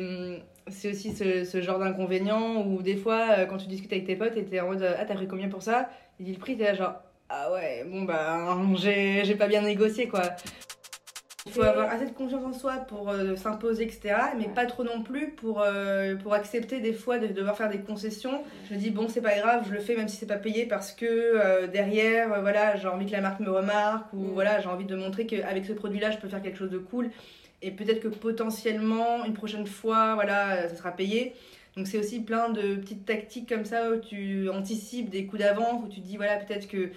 c'est 0.68 0.90
aussi 0.90 1.12
ce, 1.12 1.44
ce 1.44 1.60
genre 1.60 1.78
d'inconvénient 1.78 2.66
où 2.66 2.82
des 2.82 2.96
fois, 2.96 3.26
euh, 3.38 3.46
quand 3.46 3.58
tu 3.58 3.68
discutes 3.68 3.92
avec 3.92 4.04
tes 4.06 4.16
potes 4.16 4.36
et 4.36 4.44
t'es 4.44 4.58
en 4.60 4.66
mode 4.68 4.82
Ah, 4.98 5.04
t'as 5.04 5.14
pris 5.14 5.28
combien 5.28 5.48
pour 5.48 5.62
ça? 5.62 5.90
Il 6.18 6.24
dit 6.26 6.32
le 6.32 6.38
prix, 6.38 6.56
t'es 6.56 6.64
là 6.64 6.74
genre 6.74 6.94
Ah 7.28 7.52
ouais, 7.52 7.84
bon, 7.86 8.02
bah 8.02 8.56
j'ai 8.74 9.24
j'ai 9.24 9.34
pas 9.36 9.46
bien 9.46 9.60
négocié, 9.62 10.08
quoi. 10.08 10.22
Il 11.46 11.52
faut 11.52 11.62
avoir 11.62 11.88
assez 11.92 12.06
de 12.06 12.10
confiance 12.10 12.44
en 12.44 12.52
soi 12.52 12.72
pour 12.88 13.08
euh, 13.08 13.36
s'imposer, 13.36 13.84
etc. 13.84 14.16
Mais 14.36 14.46
pas 14.48 14.66
trop 14.66 14.82
non 14.82 15.02
plus 15.02 15.30
pour, 15.30 15.62
euh, 15.62 16.16
pour 16.16 16.34
accepter 16.34 16.80
des 16.80 16.92
fois 16.92 17.18
de 17.18 17.28
devoir 17.28 17.56
faire 17.56 17.68
des 17.70 17.78
concessions. 17.78 18.42
Je 18.68 18.74
me 18.74 18.80
dis, 18.80 18.90
bon, 18.90 19.08
c'est 19.08 19.20
pas 19.20 19.36
grave, 19.38 19.64
je 19.68 19.72
le 19.72 19.78
fais 19.80 19.94
même 19.96 20.08
si 20.08 20.16
c'est 20.16 20.26
pas 20.26 20.36
payé 20.36 20.66
parce 20.66 20.92
que 20.92 21.06
euh, 21.06 21.68
derrière, 21.68 22.40
voilà, 22.40 22.76
j'ai 22.76 22.88
envie 22.88 23.06
que 23.06 23.12
la 23.12 23.20
marque 23.20 23.40
me 23.40 23.50
remarque 23.50 24.12
ou 24.12 24.18
Mm. 24.18 24.32
voilà, 24.34 24.60
j'ai 24.60 24.68
envie 24.68 24.84
de 24.86 24.96
montrer 24.96 25.26
qu'avec 25.26 25.64
ce 25.64 25.72
produit-là, 25.72 26.10
je 26.10 26.18
peux 26.18 26.28
faire 26.28 26.42
quelque 26.42 26.58
chose 26.58 26.70
de 26.70 26.78
cool. 26.78 27.10
Et 27.62 27.70
peut-être 27.70 28.00
que 28.00 28.08
potentiellement, 28.08 29.24
une 29.24 29.32
prochaine 29.32 29.66
fois, 29.66 30.14
voilà, 30.14 30.68
ça 30.68 30.74
sera 30.76 30.90
payé. 30.90 31.34
Donc 31.76 31.86
c'est 31.86 31.98
aussi 31.98 32.20
plein 32.20 32.48
de 32.48 32.74
petites 32.76 33.04
tactiques 33.04 33.48
comme 33.48 33.64
ça 33.64 33.90
où 33.90 33.96
tu 33.96 34.48
anticipes 34.48 35.10
des 35.10 35.26
coups 35.26 35.42
d'avance, 35.42 35.82
où 35.84 35.88
tu 35.88 36.00
dis, 36.00 36.16
voilà, 36.16 36.36
peut-être 36.36 36.68
que 36.68 36.90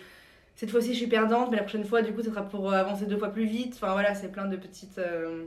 cette 0.60 0.72
fois-ci 0.72 0.92
je 0.92 0.98
suis 0.98 1.08
perdante, 1.08 1.52
mais 1.52 1.56
la 1.56 1.64
prochaine 1.64 1.86
fois, 1.86 2.02
du 2.02 2.12
coup, 2.12 2.22
ça 2.22 2.32
sera 2.32 2.42
pour 2.42 2.74
avancer 2.74 3.06
deux 3.06 3.18
fois 3.18 3.30
plus 3.30 3.46
vite. 3.46 3.76
Enfin 3.76 3.94
voilà, 3.94 4.14
c'est 4.14 4.30
plein 4.30 4.46
de 4.46 4.58
petites 4.58 4.98
euh, 4.98 5.46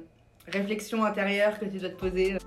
réflexions 0.48 1.04
intérieures 1.04 1.58
que 1.58 1.66
tu 1.66 1.76
dois 1.76 1.90
te 1.90 2.00
poser. 2.00 2.38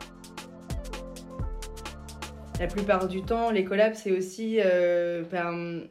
La 2.59 2.65
plupart 2.65 3.07
du 3.07 3.21
temps, 3.21 3.51
les 3.51 3.63
collabs, 3.63 3.93
c'est 3.93 4.11
aussi 4.11 4.57
euh, 4.65 5.21
ben, 5.31 5.81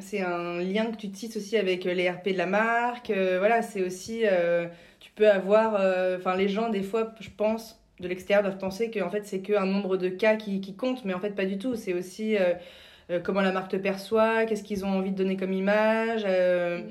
c'est 0.00 0.22
un 0.22 0.58
lien 0.58 0.86
que 0.86 0.96
tu 0.96 1.12
tisses 1.12 1.36
aussi 1.36 1.56
avec 1.56 1.84
les 1.84 2.10
RP 2.10 2.30
de 2.30 2.38
la 2.38 2.46
marque. 2.46 3.10
Euh, 3.10 3.38
voilà, 3.38 3.62
c'est 3.62 3.84
aussi 3.84 4.22
euh, 4.24 4.66
tu 4.98 5.12
peux 5.12 5.30
avoir, 5.30 5.76
euh, 5.76 6.16
enfin 6.18 6.34
les 6.34 6.48
gens 6.48 6.68
des 6.68 6.82
fois, 6.82 7.14
je 7.20 7.30
pense 7.30 7.80
de 8.00 8.08
l'extérieur 8.08 8.42
doivent 8.42 8.58
penser 8.58 8.90
que 8.90 9.00
en 9.00 9.10
fait 9.10 9.24
c'est 9.24 9.40
qu'un 9.40 9.66
nombre 9.66 9.96
de 9.96 10.08
cas 10.08 10.36
qui, 10.36 10.74
compte, 10.76 11.04
mais 11.04 11.14
en 11.14 11.20
fait 11.20 11.30
pas 11.30 11.46
du 11.46 11.58
tout. 11.58 11.76
C'est 11.76 11.94
aussi 11.94 12.36
euh, 12.36 12.40
euh, 12.40 12.54
comment 13.22 13.40
la 13.40 13.52
marque 13.52 13.70
te 13.70 13.76
perçoit, 13.76 14.44
qu'est-ce 14.46 14.62
qu'ils 14.64 14.84
ont 14.84 14.88
envie 14.88 15.10
de 15.12 15.16
donner 15.16 15.36
comme 15.36 15.52
image. 15.52 16.22
euh, 16.26 16.82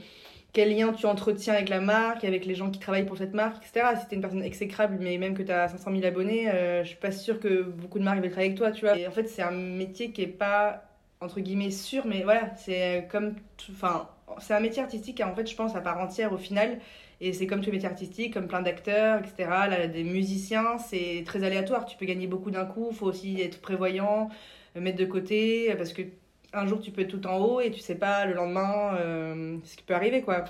quel 0.54 0.76
lien 0.76 0.94
tu 0.94 1.06
entretiens 1.08 1.54
avec 1.56 1.70
la 1.70 1.82
marque, 1.82 2.24
avec 2.24 2.46
les 2.46 2.56
gens 2.56 2.70
qui 2.70 2.80
travaillent 2.80 3.06
pour 3.06 3.18
cette 3.18 3.34
marque, 3.34 3.58
etc. 3.66 3.96
Si 4.00 4.08
t'es 4.08 4.16
une 4.16 4.22
personne 4.22 4.44
exécrable, 4.44 4.98
mais 5.00 5.18
même 5.18 5.36
que 5.36 5.42
t'as 5.44 5.68
500 5.68 5.92
000 5.92 6.06
abonnés, 6.06 6.50
euh, 6.52 6.84
je 6.84 6.90
suis 6.90 6.98
pas 6.98 7.12
sûre 7.12 7.40
que 7.40 7.64
beaucoup 7.64 7.98
de 8.00 8.04
marques 8.04 8.20
veulent 8.22 8.30
travailler 8.30 8.50
avec 8.50 8.58
toi, 8.60 8.72
tu 8.72 8.86
vois. 8.86 8.98
Et 8.98 9.08
en 9.08 9.12
fait, 9.12 9.28
c'est 9.28 9.42
un 9.42 9.52
métier 9.52 10.12
qui 10.12 10.22
est 10.22 10.28
pas, 10.28 10.84
entre 11.22 11.40
guillemets, 11.40 11.72
sûr, 11.72 12.06
mais 12.06 12.24
voilà, 12.24 12.56
c'est 12.56 13.08
comme... 13.12 13.36
Enfin, 13.72 14.10
c'est 14.40 14.54
un 14.54 14.60
métier 14.60 14.82
artistique, 14.84 15.22
en 15.22 15.34
fait, 15.36 15.50
je 15.50 15.56
pense, 15.56 15.76
à 15.76 15.82
part 15.82 16.00
entière 16.00 16.32
au 16.34 16.38
final. 16.38 16.80
Et 17.22 17.34
c'est 17.34 17.48
comme 17.48 17.62
tous 17.62 17.68
les 17.68 17.74
métiers 17.74 17.90
artistiques, 17.90 18.34
comme 18.34 18.48
plein 18.48 18.62
d'acteurs, 18.62 19.20
etc. 19.20 19.50
Là, 19.70 19.88
des 19.88 20.04
musiciens, 20.04 20.78
c'est 20.78 21.24
très 21.26 21.44
aléatoire. 21.44 21.86
Tu 21.86 21.98
peux 21.98 22.06
gagner 22.06 22.28
beaucoup 22.28 22.52
d'un 22.52 22.66
coup, 22.66 22.92
faut 22.92 23.06
aussi 23.08 23.42
être 23.42 23.62
prévoyant, 23.62 24.30
euh, 24.30 24.34
mettre 24.76 24.98
de 24.98 25.06
côté, 25.06 25.72
euh, 25.72 25.76
parce 25.76 25.94
que 25.94 26.02
un 26.54 26.68
jour 26.68 26.80
tu 26.80 26.92
peux 26.92 27.02
être 27.02 27.10
tout 27.10 27.26
en 27.28 27.38
haut 27.40 27.62
et 27.62 27.72
tu 27.72 27.80
sais 27.80 27.96
pas 27.96 28.26
le 28.26 28.34
lendemain 28.34 28.96
euh, 28.96 29.58
ce 29.64 29.76
qui 29.76 29.84
peut 29.84 29.96
arriver, 29.96 30.22
quoi. 30.22 30.44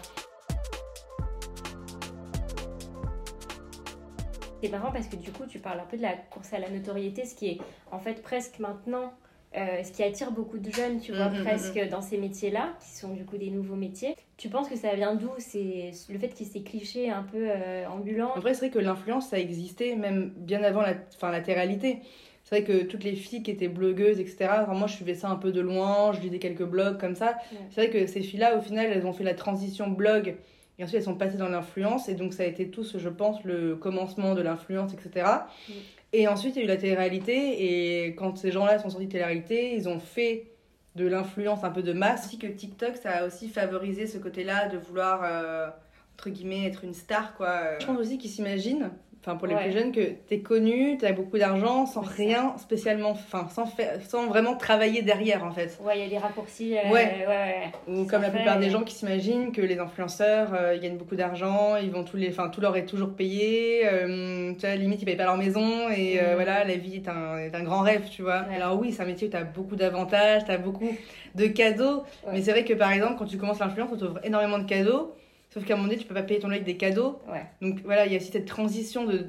C'est 4.61 4.69
marrant 4.69 4.91
parce 4.93 5.07
que 5.07 5.17
du 5.17 5.31
coup, 5.31 5.45
tu 5.45 5.59
parles 5.59 5.79
un 5.81 5.85
peu 5.85 5.97
de 5.97 6.01
la 6.01 6.13
course 6.13 6.53
à 6.53 6.59
la 6.59 6.69
notoriété, 6.69 7.25
ce 7.25 7.35
qui 7.35 7.47
est 7.49 7.57
en 7.91 7.99
fait 7.99 8.21
presque 8.21 8.59
maintenant 8.59 9.13
euh, 9.55 9.83
ce 9.83 9.91
qui 9.91 10.01
attire 10.01 10.31
beaucoup 10.31 10.57
de 10.57 10.71
jeunes, 10.71 10.99
tu 10.99 11.13
vois, 11.13 11.29
Mm, 11.29 11.39
mm, 11.39 11.43
presque 11.43 11.89
dans 11.89 12.01
ces 12.01 12.17
métiers-là, 12.17 12.73
qui 12.79 12.89
sont 12.89 13.13
du 13.13 13.23
coup 13.23 13.37
des 13.37 13.51
nouveaux 13.51 13.75
métiers. 13.75 14.15
Tu 14.37 14.49
penses 14.49 14.67
que 14.67 14.75
ça 14.75 14.95
vient 14.95 15.13
d'où 15.13 15.29
C'est 15.37 15.91
le 16.09 16.17
fait 16.17 16.29
qu'il 16.29 16.47
y 16.47 16.49
ait 16.49 16.53
ces 16.53 16.63
clichés 16.63 17.11
un 17.11 17.21
peu 17.21 17.37
euh, 17.49 17.85
ambulants? 17.87 18.31
En 18.35 18.39
vrai, 18.39 18.55
c'est 18.55 18.67
vrai 18.67 18.69
que 18.71 18.79
l'influence, 18.79 19.27
ça 19.27 19.37
existait 19.37 19.95
même 19.95 20.31
bien 20.37 20.63
avant 20.63 20.81
la, 20.81 20.95
enfin, 21.13 21.29
la 21.29 21.41
télé-réalité. 21.41 21.99
C'est 22.43 22.59
vrai 22.59 22.63
que 22.65 22.83
toutes 22.83 23.03
les 23.03 23.15
filles 23.15 23.41
qui 23.41 23.51
étaient 23.51 23.69
blogueuses, 23.69 24.19
etc., 24.19 24.49
enfin, 24.61 24.73
moi 24.73 24.87
je 24.87 24.93
suivais 24.93 25.15
ça 25.15 25.29
un 25.29 25.37
peu 25.37 25.51
de 25.51 25.61
loin, 25.61 26.11
je 26.11 26.19
lisais 26.19 26.39
quelques 26.39 26.65
blogs 26.65 26.99
comme 26.99 27.15
ça. 27.15 27.37
Ouais. 27.51 27.57
C'est 27.69 27.87
vrai 27.87 27.89
que 27.89 28.05
ces 28.05 28.21
filles-là, 28.21 28.57
au 28.57 28.61
final, 28.61 28.87
elles 28.91 29.05
ont 29.05 29.13
fait 29.13 29.23
la 29.23 29.33
transition 29.33 29.87
blog 29.87 30.35
et 30.77 30.83
ensuite 30.83 30.97
elles 30.97 31.03
sont 31.03 31.15
passées 31.15 31.37
dans 31.37 31.49
l'influence 31.49 32.09
et 32.09 32.15
donc 32.15 32.33
ça 32.33 32.43
a 32.43 32.45
été 32.45 32.69
tout, 32.69 32.83
ce, 32.83 32.97
je 32.97 33.09
pense, 33.09 33.43
le 33.43 33.75
commencement 33.75 34.35
de 34.35 34.41
l'influence, 34.41 34.93
etc. 34.93 35.25
Mm. 35.69 35.71
Et 36.13 36.27
ensuite 36.27 36.55
il 36.55 36.59
y 36.59 36.61
a 36.61 36.65
eu 36.65 36.67
la 36.67 36.77
télé-réalité 36.77 38.05
et 38.05 38.15
quand 38.15 38.37
ces 38.37 38.51
gens-là 38.51 38.79
sont 38.79 38.89
sortis 38.89 39.07
de 39.07 39.11
télé-réalité, 39.11 39.75
ils 39.75 39.87
ont 39.87 39.99
fait 39.99 40.53
de 40.95 41.07
l'influence 41.07 41.63
un 41.63 41.71
peu 41.71 41.81
de 41.81 41.93
masse. 41.93 42.25
Aussi 42.25 42.37
que 42.37 42.47
TikTok, 42.47 42.97
ça 42.97 43.11
a 43.11 43.25
aussi 43.25 43.49
favorisé 43.49 44.07
ce 44.07 44.17
côté-là 44.17 44.67
de 44.67 44.77
vouloir, 44.77 45.21
euh, 45.23 45.69
entre 46.15 46.29
guillemets, 46.29 46.65
être 46.65 46.83
une 46.83 46.93
star, 46.93 47.35
quoi. 47.35 47.79
Je 47.79 47.85
pense 47.85 47.97
aussi 47.97 48.17
qu'ils 48.17 48.29
s'imaginent, 48.29 48.91
enfin 49.25 49.37
pour 49.37 49.47
les 49.47 49.55
Ouais. 49.55 49.63
plus 49.63 49.71
jeunes, 49.71 49.91
que 49.93 50.01
t'es 50.27 50.39
connu, 50.39 50.97
t'as 50.99 51.13
beaucoup 51.13 51.37
d'argent, 51.37 51.85
sans 51.85 52.01
rien 52.01 52.53
spécialement, 52.57 53.11
enfin 53.11 53.47
sans, 53.49 53.65
faire, 53.65 53.99
sans 54.05 54.27
vraiment 54.27 54.55
travailler 54.55 55.01
derrière, 55.01 55.45
en 55.45 55.51
fait. 55.51 55.79
Ouais, 55.81 55.97
il 55.97 56.03
y 56.03 56.05
a 56.05 56.09
des 56.09 56.17
raccourcis. 56.17 56.75
euh, 56.77 56.91
Ouais. 56.91 57.25
ouais, 57.25 57.27
ouais. 57.27 57.71
Ou 57.87 58.05
comme 58.05 58.21
la 58.21 58.29
plupart 58.29 58.59
des 58.59 58.65
et- 58.67 58.69
gens 58.69 58.83
qui 58.83 58.93
s'imaginent 58.95 59.51
que 59.53 59.61
les 59.61 59.79
influenceurs, 59.79 60.49
euh, 60.53 60.75
ils 60.75 60.81
gagnent 60.81 60.97
beaucoup 60.97 61.15
d'argent, 61.15 61.77
ils 61.77 61.89
vont 61.89 62.03
tous 62.03 62.17
les, 62.17 62.29
enfin 62.29 62.49
tout 62.49 62.59
leur 62.59 62.75
est 62.75 62.85
toujours 62.85 63.11
payé, 63.13 63.81
euh, 63.85 64.51
tu 64.59 64.65
vois, 64.65 64.75
limite 64.75 65.01
ils 65.01 65.05
payent 65.05 65.15
pas 65.15 65.23
leur 65.23 65.37
maison 65.37 65.89
et 65.89 66.19
euh, 66.19 66.31
Mm. 66.33 66.35
voilà, 66.35 66.63
la 66.65 66.75
vie 66.75 66.95
est 66.97 67.07
un, 67.07 67.37
est 67.37 67.55
un 67.55 67.63
grand 67.63 67.79
rêve, 67.81 68.09
tu 68.09 68.23
vois. 68.23 68.45
Alors 68.53 68.77
oui, 68.79 68.91
c'est 68.91 69.03
un 69.03 69.05
métier 69.05 69.27
où 69.27 69.31
tu 69.31 69.37
as 69.37 69.43
beaucoup 69.43 69.75
d'avantages, 69.77 70.43
tu 70.45 70.51
as 70.51 70.57
beaucoup 70.57 70.89
de 71.35 71.47
cadeaux, 71.47 72.03
mais 72.31 72.41
c'est 72.41 72.51
vrai 72.51 72.65
que 72.65 72.73
par 72.73 72.91
exemple, 72.91 73.15
quand 73.17 73.25
tu 73.25 73.37
commences 73.37 73.59
l'influence, 73.59 73.89
on 73.93 73.97
t'offre 73.97 74.19
énormément 74.23 74.59
de 74.59 74.65
cadeaux, 74.67 75.15
sauf 75.53 75.63
qu'à 75.65 75.73
un 75.73 75.77
moment 75.77 75.89
donné, 75.89 75.99
tu 76.01 76.07
peux 76.07 76.15
pas 76.15 76.23
payer 76.23 76.39
ton 76.39 76.47
loyer 76.47 76.61
avec 76.61 76.73
des 76.73 76.77
cadeaux. 76.77 77.19
Ouais. 77.31 77.45
Donc 77.61 77.81
voilà, 77.85 78.05
il 78.05 78.11
y 78.11 78.15
a 78.15 78.19
aussi 78.19 78.31
cette 78.31 78.45
transition 78.45 79.05
de 79.05 79.27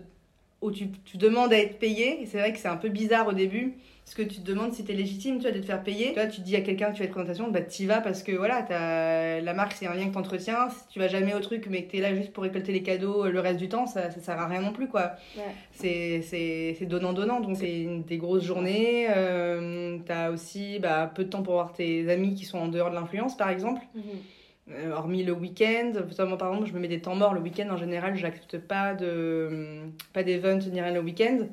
où 0.62 0.70
tu, 0.70 0.88
tu 1.04 1.18
demandes 1.18 1.52
à 1.52 1.58
être 1.58 1.78
payé, 1.78 2.22
et 2.22 2.26
c'est 2.26 2.38
vrai 2.38 2.52
que 2.54 2.58
c'est 2.58 2.68
un 2.68 2.76
peu 2.78 2.88
bizarre 2.88 3.28
au 3.28 3.34
début, 3.34 3.74
parce 4.06 4.14
que 4.14 4.22
tu 4.22 4.36
te 4.40 4.46
demandes 4.46 4.72
si 4.72 4.82
t'es 4.82 4.94
légitime, 4.94 5.36
tu 5.36 5.42
vois, 5.42 5.50
de 5.50 5.58
te 5.60 5.66
faire 5.66 5.82
payer. 5.82 6.08
Tu 6.08 6.14
vois, 6.14 6.26
tu 6.26 6.40
dis 6.40 6.56
à 6.56 6.62
quelqu'un 6.62 6.86
que 6.90 6.92
tu 6.94 7.00
vas 7.00 7.04
être 7.04 7.10
présentation, 7.10 7.50
bah 7.50 7.60
t'y 7.60 7.84
vas 7.84 8.00
parce 8.00 8.22
que 8.22 8.32
voilà, 8.32 8.66
la 9.42 9.52
marque 9.54 9.72
c'est 9.72 9.86
un 9.86 9.92
lien 9.94 10.08
que 10.08 10.14
t'entretiens, 10.14 10.70
si 10.70 10.88
tu 10.88 10.98
vas 11.00 11.08
jamais 11.08 11.34
au 11.34 11.40
truc 11.40 11.66
mais 11.68 11.82
que 11.84 11.90
t'es 11.92 12.00
là 12.00 12.14
juste 12.14 12.32
pour 12.32 12.44
récolter 12.44 12.72
les 12.72 12.82
cadeaux 12.82 13.26
euh, 13.26 13.30
le 13.30 13.40
reste 13.40 13.58
du 13.58 13.68
temps, 13.68 13.86
ça, 13.86 14.10
ça 14.10 14.20
sert 14.20 14.38
à 14.40 14.46
rien 14.46 14.62
non 14.62 14.72
plus 14.72 14.88
quoi. 14.88 15.12
Ouais. 15.36 15.42
C'est- 15.72 16.86
donnant-donnant, 16.86 17.40
donc 17.40 17.56
c'est 17.58 17.80
une- 17.82 18.02
des 18.04 18.16
grosses 18.16 18.44
journées, 18.44 19.06
euh, 19.10 19.98
t'as 20.06 20.30
aussi 20.30 20.78
bah, 20.78 21.10
peu 21.14 21.24
de 21.24 21.28
temps 21.30 21.42
pour 21.42 21.54
voir 21.54 21.72
tes 21.74 22.10
amis 22.10 22.34
qui 22.34 22.44
sont 22.46 22.58
en 22.58 22.68
dehors 22.68 22.88
de 22.90 22.94
l'influence 22.94 23.36
par 23.36 23.50
exemple. 23.50 23.82
Mhm. 23.94 24.02
Hormis 24.92 25.24
le 25.24 25.32
week-end, 25.32 25.92
moi, 26.26 26.38
par 26.38 26.52
exemple, 26.52 26.68
je 26.68 26.74
me 26.74 26.80
mets 26.80 26.88
des 26.88 27.00
temps 27.00 27.14
morts 27.14 27.34
le 27.34 27.40
week-end. 27.40 27.68
En 27.70 27.76
général, 27.76 28.16
j'accepte 28.16 28.58
pas 28.58 28.94
de 28.94 29.90
pas 30.12 30.22
d'event 30.22 30.56
ni 30.56 30.80
rien 30.80 30.92
le 30.92 31.00
week-end, 31.00 31.46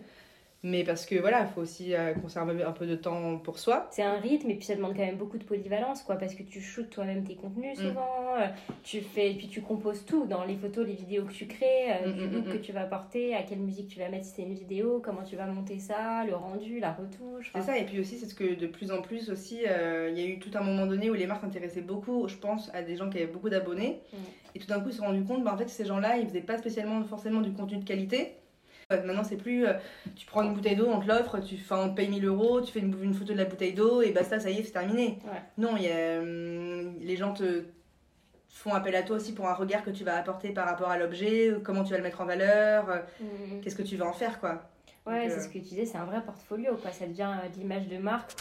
mais 0.63 0.83
parce 0.83 1.05
que 1.05 1.15
voilà, 1.15 1.41
il 1.41 1.47
faut 1.47 1.61
aussi 1.61 1.95
euh, 1.95 2.13
conserver 2.13 2.61
un 2.63 2.71
peu 2.71 2.85
de 2.85 2.95
temps 2.95 3.37
pour 3.39 3.57
soi. 3.57 3.87
C'est 3.91 4.03
un 4.03 4.19
rythme 4.19 4.49
et 4.51 4.55
puis 4.55 4.65
ça 4.65 4.75
demande 4.75 4.93
quand 4.95 5.05
même 5.05 5.17
beaucoup 5.17 5.37
de 5.39 5.43
polyvalence 5.43 6.03
quoi 6.03 6.15
parce 6.17 6.35
que 6.35 6.43
tu 6.43 6.61
shootes 6.61 6.89
toi-même 6.91 7.23
tes 7.23 7.35
contenus 7.35 7.79
Mm. 7.79 7.87
souvent, 7.87 8.35
euh, 8.37 8.47
tu 8.83 9.01
fais 9.01 9.33
puis 9.33 9.47
tu 9.47 9.61
composes 9.61 10.05
tout 10.05 10.25
dans 10.25 10.43
les 10.45 10.55
photos, 10.55 10.85
les 10.85 10.93
vidéos 10.93 11.23
que 11.25 11.33
tu 11.33 11.47
crées, 11.47 11.91
euh, 12.03 12.07
Mm, 12.09 12.13
du 12.13 12.27
mm, 12.27 12.31
look 12.33 12.45
mm, 12.47 12.51
que 12.51 12.57
tu 12.57 12.71
vas 12.71 12.83
porter, 12.85 13.33
à 13.35 13.43
quelle 13.43 13.59
musique 13.59 13.87
tu 13.87 13.99
vas 13.99 14.09
mettre 14.09 14.25
si 14.25 14.33
c'est 14.35 14.41
une 14.43 14.53
vidéo, 14.53 15.01
comment 15.03 15.23
tu 15.23 15.35
vas 15.35 15.45
monter 15.47 15.79
ça, 15.79 16.23
le 16.25 16.35
rendu, 16.35 16.79
la 16.79 16.91
retouche. 16.93 17.51
C'est 17.55 17.61
ça, 17.61 17.77
et 17.77 17.83
puis 17.85 17.99
aussi, 17.99 18.17
c'est 18.17 18.27
ce 18.27 18.35
que 18.35 18.53
de 18.55 18.67
plus 18.67 18.91
en 18.91 19.01
plus 19.01 19.29
aussi, 19.29 19.61
euh, 19.67 20.09
il 20.11 20.19
y 20.19 20.23
a 20.23 20.27
eu 20.27 20.39
tout 20.39 20.51
un 20.55 20.61
moment 20.61 20.85
donné 20.85 21.09
où 21.09 21.13
les 21.13 21.25
marques 21.27 21.41
s'intéressaient 21.41 21.81
beaucoup, 21.81 22.27
je 22.27 22.35
pense, 22.37 22.69
à 22.73 22.81
des 22.83 22.95
gens 22.95 23.09
qui 23.09 23.17
avaient 23.17 23.27
beaucoup 23.31 23.49
d'abonnés. 23.49 24.01
Et 24.53 24.59
tout 24.59 24.67
d'un 24.67 24.79
coup, 24.81 24.89
ils 24.89 24.93
se 24.93 24.97
sont 24.99 25.05
rendus 25.05 25.23
compte, 25.23 25.43
bah, 25.43 25.53
en 25.53 25.57
fait, 25.57 25.69
ces 25.69 25.85
gens-là, 25.85 26.17
ils 26.17 26.27
faisaient 26.27 26.41
pas 26.41 26.57
spécialement 26.57 27.01
forcément 27.03 27.41
du 27.41 27.51
contenu 27.53 27.77
de 27.77 27.85
qualité. 27.85 28.35
Ouais, 28.91 29.01
Maintenant, 29.03 29.23
c'est 29.23 29.37
plus, 29.37 29.65
euh, 29.65 29.73
tu 30.15 30.25
prends 30.25 30.43
une 30.43 30.53
bouteille 30.53 30.75
d'eau, 30.75 30.87
on 30.87 30.99
te 30.99 31.07
l'offre, 31.07 31.39
tu 31.39 31.55
on 31.71 31.89
te 31.89 31.95
paye 31.95 32.09
1000 32.09 32.25
euros, 32.25 32.61
tu 32.61 32.71
fais 32.71 32.79
une, 32.79 32.95
une 33.01 33.13
photo 33.13 33.33
de 33.33 33.37
la 33.37 33.45
bouteille 33.45 33.73
d'eau, 33.73 34.01
et 34.01 34.11
basta, 34.11 34.39
ça 34.39 34.49
y 34.49 34.59
est, 34.59 34.63
c'est 34.63 34.71
terminé. 34.71 35.19
Ouais. 35.25 35.41
Non, 35.57 35.77
y 35.77 35.87
a, 35.89 36.19
hum, 36.19 36.95
les 36.99 37.15
gens 37.15 37.33
te 37.33 37.63
font 38.49 38.73
appel 38.73 38.95
à 38.95 39.03
toi 39.03 39.15
aussi 39.15 39.33
pour 39.33 39.47
un 39.47 39.53
regard 39.53 39.83
que 39.83 39.89
tu 39.91 40.03
vas 40.03 40.17
apporter 40.17 40.49
par 40.49 40.65
rapport 40.67 40.89
à 40.89 40.97
l'objet, 40.97 41.53
comment 41.63 41.83
tu 41.83 41.91
vas 41.91 41.97
le 41.97 42.03
mettre 42.03 42.21
en 42.21 42.25
valeur, 42.25 42.89
euh, 42.89 42.97
Mhm. 43.21 43.61
qu'est-ce 43.61 43.75
que 43.75 43.81
tu 43.83 43.95
vas 43.95 44.05
en 44.07 44.13
faire, 44.13 44.39
quoi. 44.39 44.69
Ouais, 45.07 45.29
c'est 45.29 45.39
ce 45.41 45.47
que 45.47 45.53
tu 45.53 45.59
disais, 45.59 45.85
c'est 45.85 45.97
un 45.97 46.05
vrai 46.05 46.21
portfolio, 46.21 46.75
quoi. 46.75 46.91
Ça 46.91 47.07
devient 47.07 47.31
de 47.53 47.59
l'image 47.59 47.87
de 47.87 47.97
marque. 47.97 48.31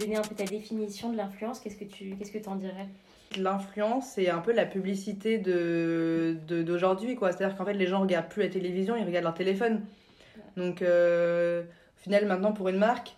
Donner 0.00 0.16
un 0.16 0.22
peu 0.22 0.34
ta 0.34 0.44
définition 0.44 1.12
de 1.12 1.16
l'influence. 1.16 1.60
Qu'est-ce 1.60 1.76
que 1.76 1.84
tu 1.84 2.16
qu'est-ce 2.16 2.32
que 2.32 2.48
en 2.48 2.56
dirais? 2.56 2.88
L'influence, 3.36 4.10
c'est 4.14 4.30
un 4.30 4.38
peu 4.38 4.52
la 4.52 4.64
publicité 4.64 5.38
de 5.38 6.36
d'aujourd'hui, 6.48 7.16
quoi. 7.16 7.32
C'est-à-dire 7.32 7.56
qu'en 7.56 7.64
fait, 7.64 7.74
les 7.74 7.86
gens 7.86 8.00
regardent 8.00 8.28
plus 8.28 8.42
la 8.42 8.48
télévision, 8.48 8.96
ils 8.96 9.04
regardent 9.04 9.24
leur 9.24 9.34
téléphone. 9.34 9.80
Donc, 10.56 10.82
euh, 10.82 11.62
au 11.62 12.02
final, 12.02 12.26
maintenant, 12.26 12.52
pour 12.52 12.68
une 12.68 12.78
marque, 12.78 13.16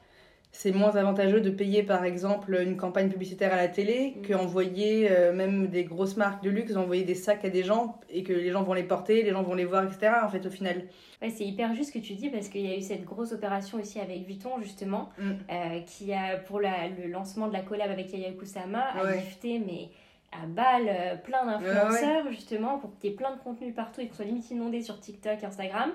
c'est 0.59 0.73
moins 0.73 0.97
avantageux 0.97 1.43
de 1.43 1.51
payer 1.51 1.83
par 1.83 2.03
exemple 2.05 2.59
une 2.67 2.79
campagne 2.79 3.11
publicitaire 3.11 3.53
à 3.53 3.57
la 3.57 3.69
télé 3.69 4.15
mm. 4.17 4.27
qu'envoyer 4.27 5.11
euh, 5.11 5.35
même 5.35 5.67
des 5.67 5.85
grosses 5.85 6.17
marques 6.17 6.43
de 6.43 6.49
luxe, 6.49 6.75
envoyer 6.77 7.05
des 7.05 7.15
sacs 7.15 7.45
à 7.45 7.51
des 7.51 7.63
gens 7.63 8.01
et 8.09 8.23
que 8.23 8.33
les 8.33 8.51
gens 8.51 8.63
vont 8.63 8.73
les 8.73 8.83
porter, 8.83 9.23
les 9.23 9.33
gens 9.33 9.43
vont 9.43 9.53
les 9.53 9.67
voir, 9.67 9.85
etc. 9.85 10.15
En 10.25 10.31
fait, 10.31 10.47
au 10.47 10.51
final. 10.51 10.85
Ouais, 11.21 11.29
c'est 11.29 11.45
hyper 11.45 11.75
juste 11.75 11.93
ce 11.93 11.99
que 11.99 12.03
tu 12.03 12.15
dis 12.15 12.31
parce 12.31 12.49
qu'il 12.49 12.63
y 12.63 12.73
a 12.73 12.77
eu 12.77 12.81
cette 12.81 13.05
grosse 13.05 13.33
opération 13.33 13.79
aussi 13.79 14.01
avec 14.01 14.27
Vuitton 14.27 14.59
justement, 14.63 15.11
mm. 15.19 15.31
euh, 15.51 15.81
qui 15.81 16.15
a 16.15 16.39
pour 16.39 16.59
la, 16.59 16.89
le 16.89 17.11
lancement 17.11 17.49
de 17.49 17.53
la 17.53 17.61
collab 17.61 17.91
avec 17.91 18.11
Yaya 18.11 18.33
Kusama 18.33 18.81
a 18.81 19.13
gifté 19.19 19.59
mais 19.59 19.91
à 20.33 20.47
balle 20.47 20.89
euh, 20.89 21.17
plein 21.17 21.45
d'influenceurs 21.45 22.31
justement 22.31 22.79
pour 22.79 22.97
qu'il 22.97 23.11
y 23.11 23.13
ait 23.13 23.17
plein 23.17 23.35
de 23.35 23.41
contenu 23.41 23.73
partout 23.73 24.01
et 24.01 24.07
qu'on 24.07 24.15
soit 24.15 24.25
limite 24.25 24.51
inondé 24.51 24.81
sur 24.81 24.99
TikTok, 24.99 25.45
Instagram. 25.45 25.91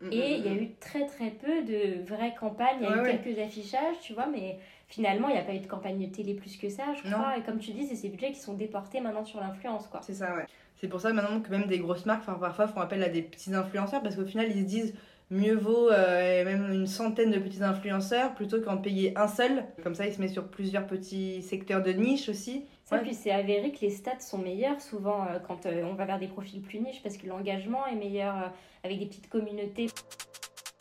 Mm, 0.00 0.12
et 0.12 0.34
il 0.36 0.44
y 0.44 0.48
a 0.48 0.52
eu 0.52 0.70
très 0.80 1.06
très 1.06 1.30
peu 1.30 1.62
de 1.62 2.04
vraies 2.06 2.34
campagnes. 2.38 2.78
Il 2.80 2.88
y 2.88 2.92
a 2.92 3.02
eu 3.02 3.18
quelques 3.18 3.38
affichages, 3.38 4.00
tu 4.02 4.12
vois, 4.12 4.26
mais 4.26 4.58
finalement, 4.88 5.28
il 5.28 5.34
n'y 5.34 5.40
a 5.40 5.44
pas 5.44 5.54
eu 5.54 5.60
de 5.60 5.66
campagne 5.66 5.98
de 5.98 6.12
télé 6.12 6.34
plus 6.34 6.56
que 6.56 6.68
ça, 6.68 6.84
je 6.94 7.10
crois. 7.10 7.36
Et 7.38 7.42
comme 7.42 7.58
tu 7.58 7.72
dis, 7.72 7.86
c'est 7.86 7.96
ces 7.96 8.08
budgets 8.08 8.32
qui 8.32 8.40
sont 8.40 8.54
déportés 8.54 9.00
maintenant 9.00 9.24
sur 9.24 9.40
l'influence, 9.40 9.86
quoi. 9.86 10.00
C'est 10.02 10.14
ça, 10.14 10.34
ouais. 10.36 10.46
C'est 10.76 10.88
pour 10.88 11.00
ça 11.00 11.12
maintenant 11.12 11.40
que 11.40 11.50
même 11.50 11.66
des 11.66 11.78
grosses 11.78 12.04
marques, 12.04 12.26
parfois, 12.26 12.66
font 12.66 12.80
appel 12.80 13.02
à 13.02 13.08
des 13.08 13.22
petits 13.22 13.54
influenceurs 13.54 14.02
parce 14.02 14.16
qu'au 14.16 14.26
final, 14.26 14.48
ils 14.48 14.62
se 14.62 14.66
disent 14.66 14.94
mieux 15.30 15.54
vaut 15.54 15.90
euh, 15.90 16.44
même 16.44 16.70
une 16.72 16.86
centaine 16.86 17.30
de 17.30 17.38
petits 17.38 17.62
influenceurs 17.62 18.34
plutôt 18.34 18.60
qu'en 18.60 18.76
payer 18.76 19.16
un 19.16 19.28
seul. 19.28 19.64
Comme 19.82 19.94
ça, 19.94 20.06
il 20.06 20.12
se 20.12 20.20
met 20.20 20.28
sur 20.28 20.48
plusieurs 20.48 20.86
petits 20.86 21.42
secteurs 21.42 21.82
de 21.82 21.92
niche 21.92 22.28
aussi. 22.28 22.64
Ça, 22.84 22.98
puis 22.98 23.14
c'est 23.14 23.30
avéré 23.30 23.72
que 23.72 23.80
les 23.80 23.90
stats 23.90 24.20
sont 24.20 24.38
meilleurs 24.38 24.80
souvent 24.80 25.26
euh, 25.26 25.38
quand 25.38 25.64
euh, 25.64 25.84
on 25.84 25.94
va 25.94 26.04
vers 26.04 26.18
des 26.18 26.28
profils 26.28 26.60
plus 26.60 26.80
niches 26.80 27.02
parce 27.02 27.16
que 27.16 27.26
l'engagement 27.26 27.86
est 27.86 27.94
meilleur 27.94 28.52
avec 28.82 28.98
des 28.98 29.06
petites 29.06 29.28
communautés. 29.30 29.86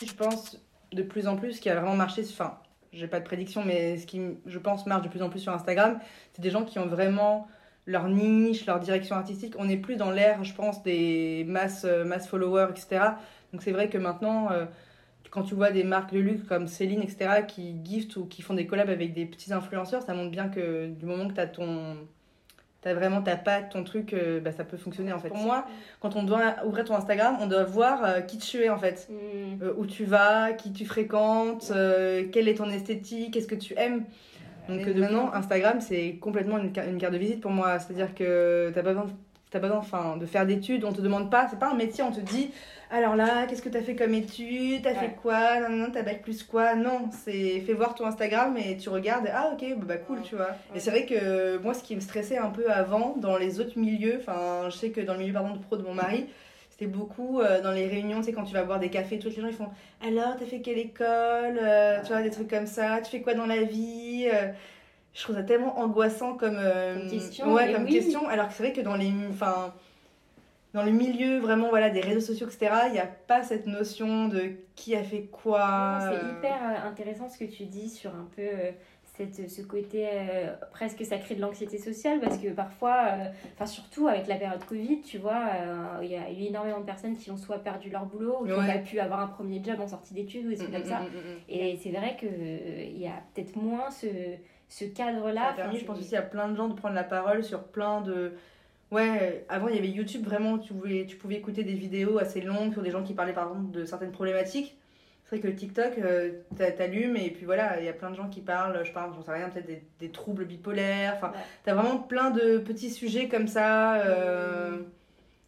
Je 0.06 0.14
pense 0.14 0.62
de 0.92 1.02
plus 1.02 1.28
en 1.28 1.38
plus 1.38 1.54
ce 1.54 1.62
qui 1.62 1.70
a 1.70 1.76
vraiment 1.76 1.96
marché, 1.96 2.24
enfin, 2.30 2.60
j'ai 2.92 3.08
pas 3.08 3.20
de 3.20 3.26
prédiction, 3.26 3.64
mais 3.66 3.98
ce 3.98 4.06
qui, 4.06 4.22
je 4.46 4.60
pense, 4.60 4.86
marche 4.86 5.04
de 5.04 5.10
plus 5.10 5.22
en 5.22 5.30
plus 5.30 5.40
sur 5.40 5.54
Instagram, 5.54 6.00
c'est 6.34 6.42
des 6.42 6.52
gens 6.52 6.66
qui 6.66 6.78
ont 6.78 6.88
vraiment 6.88 7.48
leur 7.86 8.10
niche, 8.10 8.66
leur 8.66 8.80
direction 8.80 9.16
artistique. 9.16 9.56
On 9.58 9.66
n'est 9.66 9.78
plus 9.78 9.96
dans 9.96 10.12
l'ère, 10.12 10.44
je 10.44 10.54
pense, 10.54 10.84
des 10.84 11.46
masses, 11.48 11.86
mass 11.86 12.28
followers, 12.28 12.68
etc. 12.72 13.16
Donc 13.54 13.62
c'est 13.62 13.72
vrai 13.72 13.88
que 13.88 13.98
maintenant, 13.98 14.52
euh, 14.52 14.66
quand 15.34 15.42
tu 15.42 15.56
vois 15.56 15.72
des 15.72 15.84
marques 15.84 16.14
de 16.14 16.20
luxe 16.20 16.44
comme 16.44 16.68
Céline, 16.68 17.02
etc., 17.02 17.44
qui 17.48 17.76
giftent 17.84 18.18
ou 18.18 18.26
qui 18.26 18.44
font 18.44 18.54
des 18.54 18.68
collabs 18.68 18.92
avec 18.92 19.16
des 19.16 19.26
petits 19.26 19.52
influenceurs, 19.52 20.04
ça 20.04 20.14
montre 20.14 20.30
bien 20.30 20.48
que 20.48 20.86
du 20.86 21.08
moment 21.08 21.28
que 21.28 21.34
tu 21.34 21.40
as 21.40 21.48
ton 21.48 21.98
t'as 22.82 22.94
vraiment 22.94 23.22
ta 23.22 23.38
patte, 23.38 23.72
ton 23.72 23.84
truc, 23.84 24.14
euh, 24.14 24.42
bah, 24.42 24.52
ça 24.52 24.64
peut 24.66 24.78
fonctionner 24.78 25.12
en 25.12 25.18
fait. 25.18 25.30
Pour 25.30 25.38
moi, 25.38 25.66
quand 26.02 26.18
on 26.18 26.24
doit 26.24 26.54
ouvrir 26.66 26.84
ton 26.84 26.96
Instagram, 26.96 27.38
on 27.40 27.48
doit 27.48 27.64
voir 27.64 28.04
euh, 28.04 28.22
qui 28.22 28.38
tu 28.38 28.62
es 28.62 28.70
en 28.70 28.78
fait, 28.78 29.10
mm. 29.10 29.70
où 29.76 29.88
tu 29.88 30.06
vas, 30.06 30.52
qui 30.54 30.72
tu 30.72 30.86
fréquentes, 30.86 31.72
quelle 32.32 32.48
est 32.48 32.56
ton 32.58 32.70
esthétique, 32.70 33.34
qu'est-ce 33.34 33.48
que 33.48 33.56
tu 33.56 33.74
aimes. 33.76 34.04
Donc 34.70 34.86
maintenant, 34.86 35.34
Instagram, 35.34 35.82
c'est 35.82 36.18
complètement 36.22 36.60
une, 36.60 36.72
une, 36.88 36.98
carte 37.00 37.14
de 37.14 37.18
visite 37.18 37.42
pour 37.42 37.52
moi. 37.52 37.80
C'est-à-dire 37.80 38.14
que 38.14 38.72
t'as 38.76 38.84
pas 38.84 38.94
besoin, 38.94 39.08
pas 39.60 39.68
besoin 39.68 39.80
enfin, 39.80 40.18
de 40.18 40.26
faire 40.26 40.46
d'études, 40.46 40.84
on 40.86 40.94
te 40.94 41.02
demande 41.02 41.30
pas, 41.30 41.48
c'est 41.50 41.60
pas 41.60 41.70
un 41.70 41.76
métier, 41.76 42.04
on 42.04 42.12
te 42.12 42.20
dit 42.20 42.52
alors 42.94 43.16
là, 43.16 43.48
qu'est-ce 43.48 43.64
que 43.64 43.70
tu 43.70 43.78
as 43.78 43.82
fait 43.82 43.96
comme 43.96 44.14
étude 44.14 44.84
T'as 44.84 44.94
fait 44.94 45.16
quoi 45.20 45.60
Non, 45.62 45.76
non, 45.76 45.88
t'as 45.92 46.04
bac 46.04 46.22
plus 46.22 46.44
quoi 46.44 46.76
Non, 46.76 47.10
c'est 47.12 47.60
fais 47.62 47.74
voir 47.74 47.96
ton 47.96 48.06
Instagram 48.06 48.56
et 48.56 48.78
tu 48.78 48.90
regardes. 48.90 49.28
Ah, 49.34 49.50
ok, 49.52 49.66
bah, 49.78 49.86
bah 49.88 49.98
cool, 49.98 50.22
tu 50.22 50.36
vois. 50.36 50.50
Et 50.76 50.80
c'est 50.80 50.92
vrai 50.92 51.08
que 51.08 51.58
moi, 51.58 51.74
ce 51.74 51.82
qui 51.82 51.96
me 51.96 52.02
stressait 52.02 52.38
un 52.38 52.52
peu 52.52 52.70
avant, 52.70 53.16
dans 53.18 53.36
les 53.36 53.60
autres 53.60 53.80
milieux, 53.80 54.20
enfin, 54.20 54.70
je 54.70 54.78
sais 54.78 54.90
que 54.92 55.02
dans 55.02 55.14
le 55.14 55.20
milieu 55.22 55.34
pardon, 55.34 55.56
de 55.56 55.58
pro 55.58 55.76
de 55.76 55.82
mon 55.82 55.96
mari, 55.96 56.28
c'était 56.70 56.86
beaucoup 56.86 57.40
euh, 57.40 57.62
dans 57.62 57.72
les 57.72 57.88
réunions, 57.88 58.20
tu 58.20 58.26
sais, 58.26 58.34
quand 58.34 58.44
tu 58.44 58.54
vas 58.54 58.64
boire 58.64 58.80
des 58.80 58.90
cafés, 58.90 59.18
tous 59.18 59.30
les 59.30 59.42
gens 59.42 59.48
ils 59.48 59.54
font 59.54 59.70
Alors, 60.06 60.38
t'as 60.38 60.46
fait 60.46 60.60
quelle 60.60 60.78
école 60.78 61.60
euh, 61.62 62.00
Tu 62.02 62.12
vois, 62.12 62.22
des 62.22 62.30
trucs 62.30 62.50
comme 62.50 62.68
ça. 62.68 63.00
Tu 63.02 63.10
fais 63.10 63.22
quoi 63.22 63.34
dans 63.34 63.46
la 63.48 63.64
vie 63.64 64.28
euh, 64.32 64.52
Je 65.14 65.24
trouve 65.24 65.36
ça 65.36 65.44
tellement 65.44 65.80
angoissant 65.80 66.36
comme, 66.36 66.60
question. 67.10 67.54
Ouais, 67.54 67.72
comme 67.72 67.86
question. 67.86 68.28
Alors 68.28 68.48
que 68.48 68.54
c'est 68.54 68.64
vrai 68.64 68.74
que 68.74 68.82
dans 68.82 68.96
les. 68.96 69.12
Enfin 69.30 69.74
dans 70.74 70.84
le 70.84 70.92
milieu 70.92 71.40
vraiment 71.40 71.70
voilà 71.70 71.90
des 71.90 72.02
réseaux 72.02 72.20
sociaux 72.20 72.48
etc 72.48 72.72
il 72.88 72.94
n'y 72.94 73.00
a 73.00 73.10
pas 73.28 73.44
cette 73.44 73.68
notion 73.68 74.28
de 74.28 74.54
qui 74.76 74.96
a 74.96 75.04
fait 75.04 75.24
quoi 75.32 76.00
c'est 76.02 76.26
euh. 76.26 76.32
hyper 76.38 76.56
euh, 76.64 76.88
intéressant 76.88 77.30
ce 77.30 77.38
que 77.38 77.46
tu 77.46 77.66
dis 77.66 77.90
sur 77.90 78.10
un 78.12 78.28
peu 78.36 78.42
euh, 78.42 78.72
cette, 79.16 79.48
ce 79.48 79.62
côté 79.62 80.08
presque 80.72 81.06
ça 81.06 81.18
crée 81.18 81.36
de 81.36 81.42
l'anxiété 81.42 81.78
sociale 81.78 82.20
parce 82.20 82.40
que 82.40 82.48
parfois 82.48 83.10
enfin 83.54 83.68
surtout 83.68 84.08
avec 84.08 84.26
la 84.26 84.38
période 84.38 84.66
Covid 84.66 85.02
tu 85.02 85.20
vois 85.20 85.44
il 86.02 86.10
y 86.10 86.16
a 86.16 86.32
eu 86.32 86.48
énormément 86.48 86.80
de 86.80 86.86
personnes 86.86 87.16
qui 87.16 87.30
ont 87.30 87.38
soit 87.38 87.60
perdu 87.60 87.92
leur 87.92 88.08
boulot 88.08 88.38
ou 88.42 88.46
qui 88.46 88.50
n'ont 88.50 88.66
pas 88.66 88.80
pu 88.80 89.00
avoir 89.00 89.20
un 89.20 89.28
premier 89.28 89.62
job 89.64 89.80
en 89.80 89.88
sortie 89.88 90.16
d'études 90.16 90.48
ou 90.48 90.50
des 90.50 90.56
trucs 90.56 90.70
mm, 90.70 90.74
comme 90.74 90.82
mm, 90.82 90.90
ça 90.90 91.00
mm, 91.02 91.08
et 91.48 91.80
c'est 91.84 91.92
vrai 91.92 92.18
qu'il 92.18 92.98
y 92.98 93.06
a 93.06 93.22
peut-être 93.36 93.56
moins 93.56 93.92
ce, 93.92 94.08
ce 94.80 94.86
cadre 94.86 95.30
là 95.32 95.56
je 95.74 95.86
pense 95.86 96.00
aussi 96.00 96.16
à 96.16 96.22
plein 96.22 96.48
de 96.48 96.56
gens 96.56 96.68
de 96.68 96.74
prendre 96.74 96.96
la 96.96 97.04
parole 97.04 97.44
sur 97.44 97.64
plein 97.64 98.02
de 98.02 98.34
Ouais, 98.94 99.44
avant 99.50 99.70
il 99.70 99.76
y 99.76 99.80
avait 99.80 99.90
YouTube, 99.90 100.24
vraiment, 100.24 100.60
tu 100.60 100.72
pouvais, 100.72 101.08
tu 101.08 101.16
pouvais 101.16 101.34
écouter 101.34 101.64
des 101.64 101.74
vidéos 101.74 102.20
assez 102.20 102.42
longues 102.42 102.74
sur 102.74 102.84
des 102.84 102.92
gens 102.92 103.02
qui 103.02 103.16
parlaient 103.16 103.34
par 103.34 103.48
exemple 103.48 103.72
de 103.72 103.86
certaines 103.86 104.12
problématiques. 104.12 104.78
C'est 105.26 105.38
vrai 105.40 105.50
que 105.52 105.58
TikTok, 105.58 105.98
euh, 105.98 106.30
t'allumes 106.56 107.18
et 107.18 107.32
puis 107.32 107.44
voilà, 107.44 107.80
il 107.80 107.86
y 107.86 107.90
a 107.90 107.94
plein 107.94 108.12
de 108.12 108.16
gens 108.16 108.30
qui 108.30 108.42
parlent, 108.42 108.86
je 108.86 108.92
parle, 108.92 109.12
j'en 109.16 109.24
sais 109.24 109.32
rien, 109.32 109.50
peut-être 109.50 109.82
des, 110.00 110.10
troubles 110.10 110.46
bipolaires. 110.46 111.16
Enfin, 111.16 111.32
t'as 111.64 111.74
vraiment 111.74 111.98
plein 111.98 112.30
de 112.30 112.60
petits 112.60 112.92
sujets 112.92 113.28
comme 113.28 113.48
ça, 113.48 113.96
euh, 113.96 114.84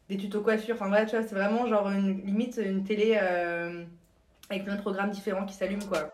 des 0.10 0.18
tutos 0.18 0.42
coiffure. 0.42 0.74
Enfin, 0.74 0.88
voilà, 0.88 1.06
tu 1.06 1.16
vois, 1.16 1.24
c'est 1.24 1.36
vraiment 1.36 1.68
genre 1.68 1.88
une 1.92 2.26
limite 2.26 2.60
une 2.66 2.84
télé 2.84 3.16
euh, 3.22 3.84
avec 4.50 4.64
plein 4.64 4.76
de 4.76 4.82
programmes 4.82 5.12
différents 5.12 5.46
qui 5.46 5.54
s'allument 5.54 5.86
quoi. 5.88 6.10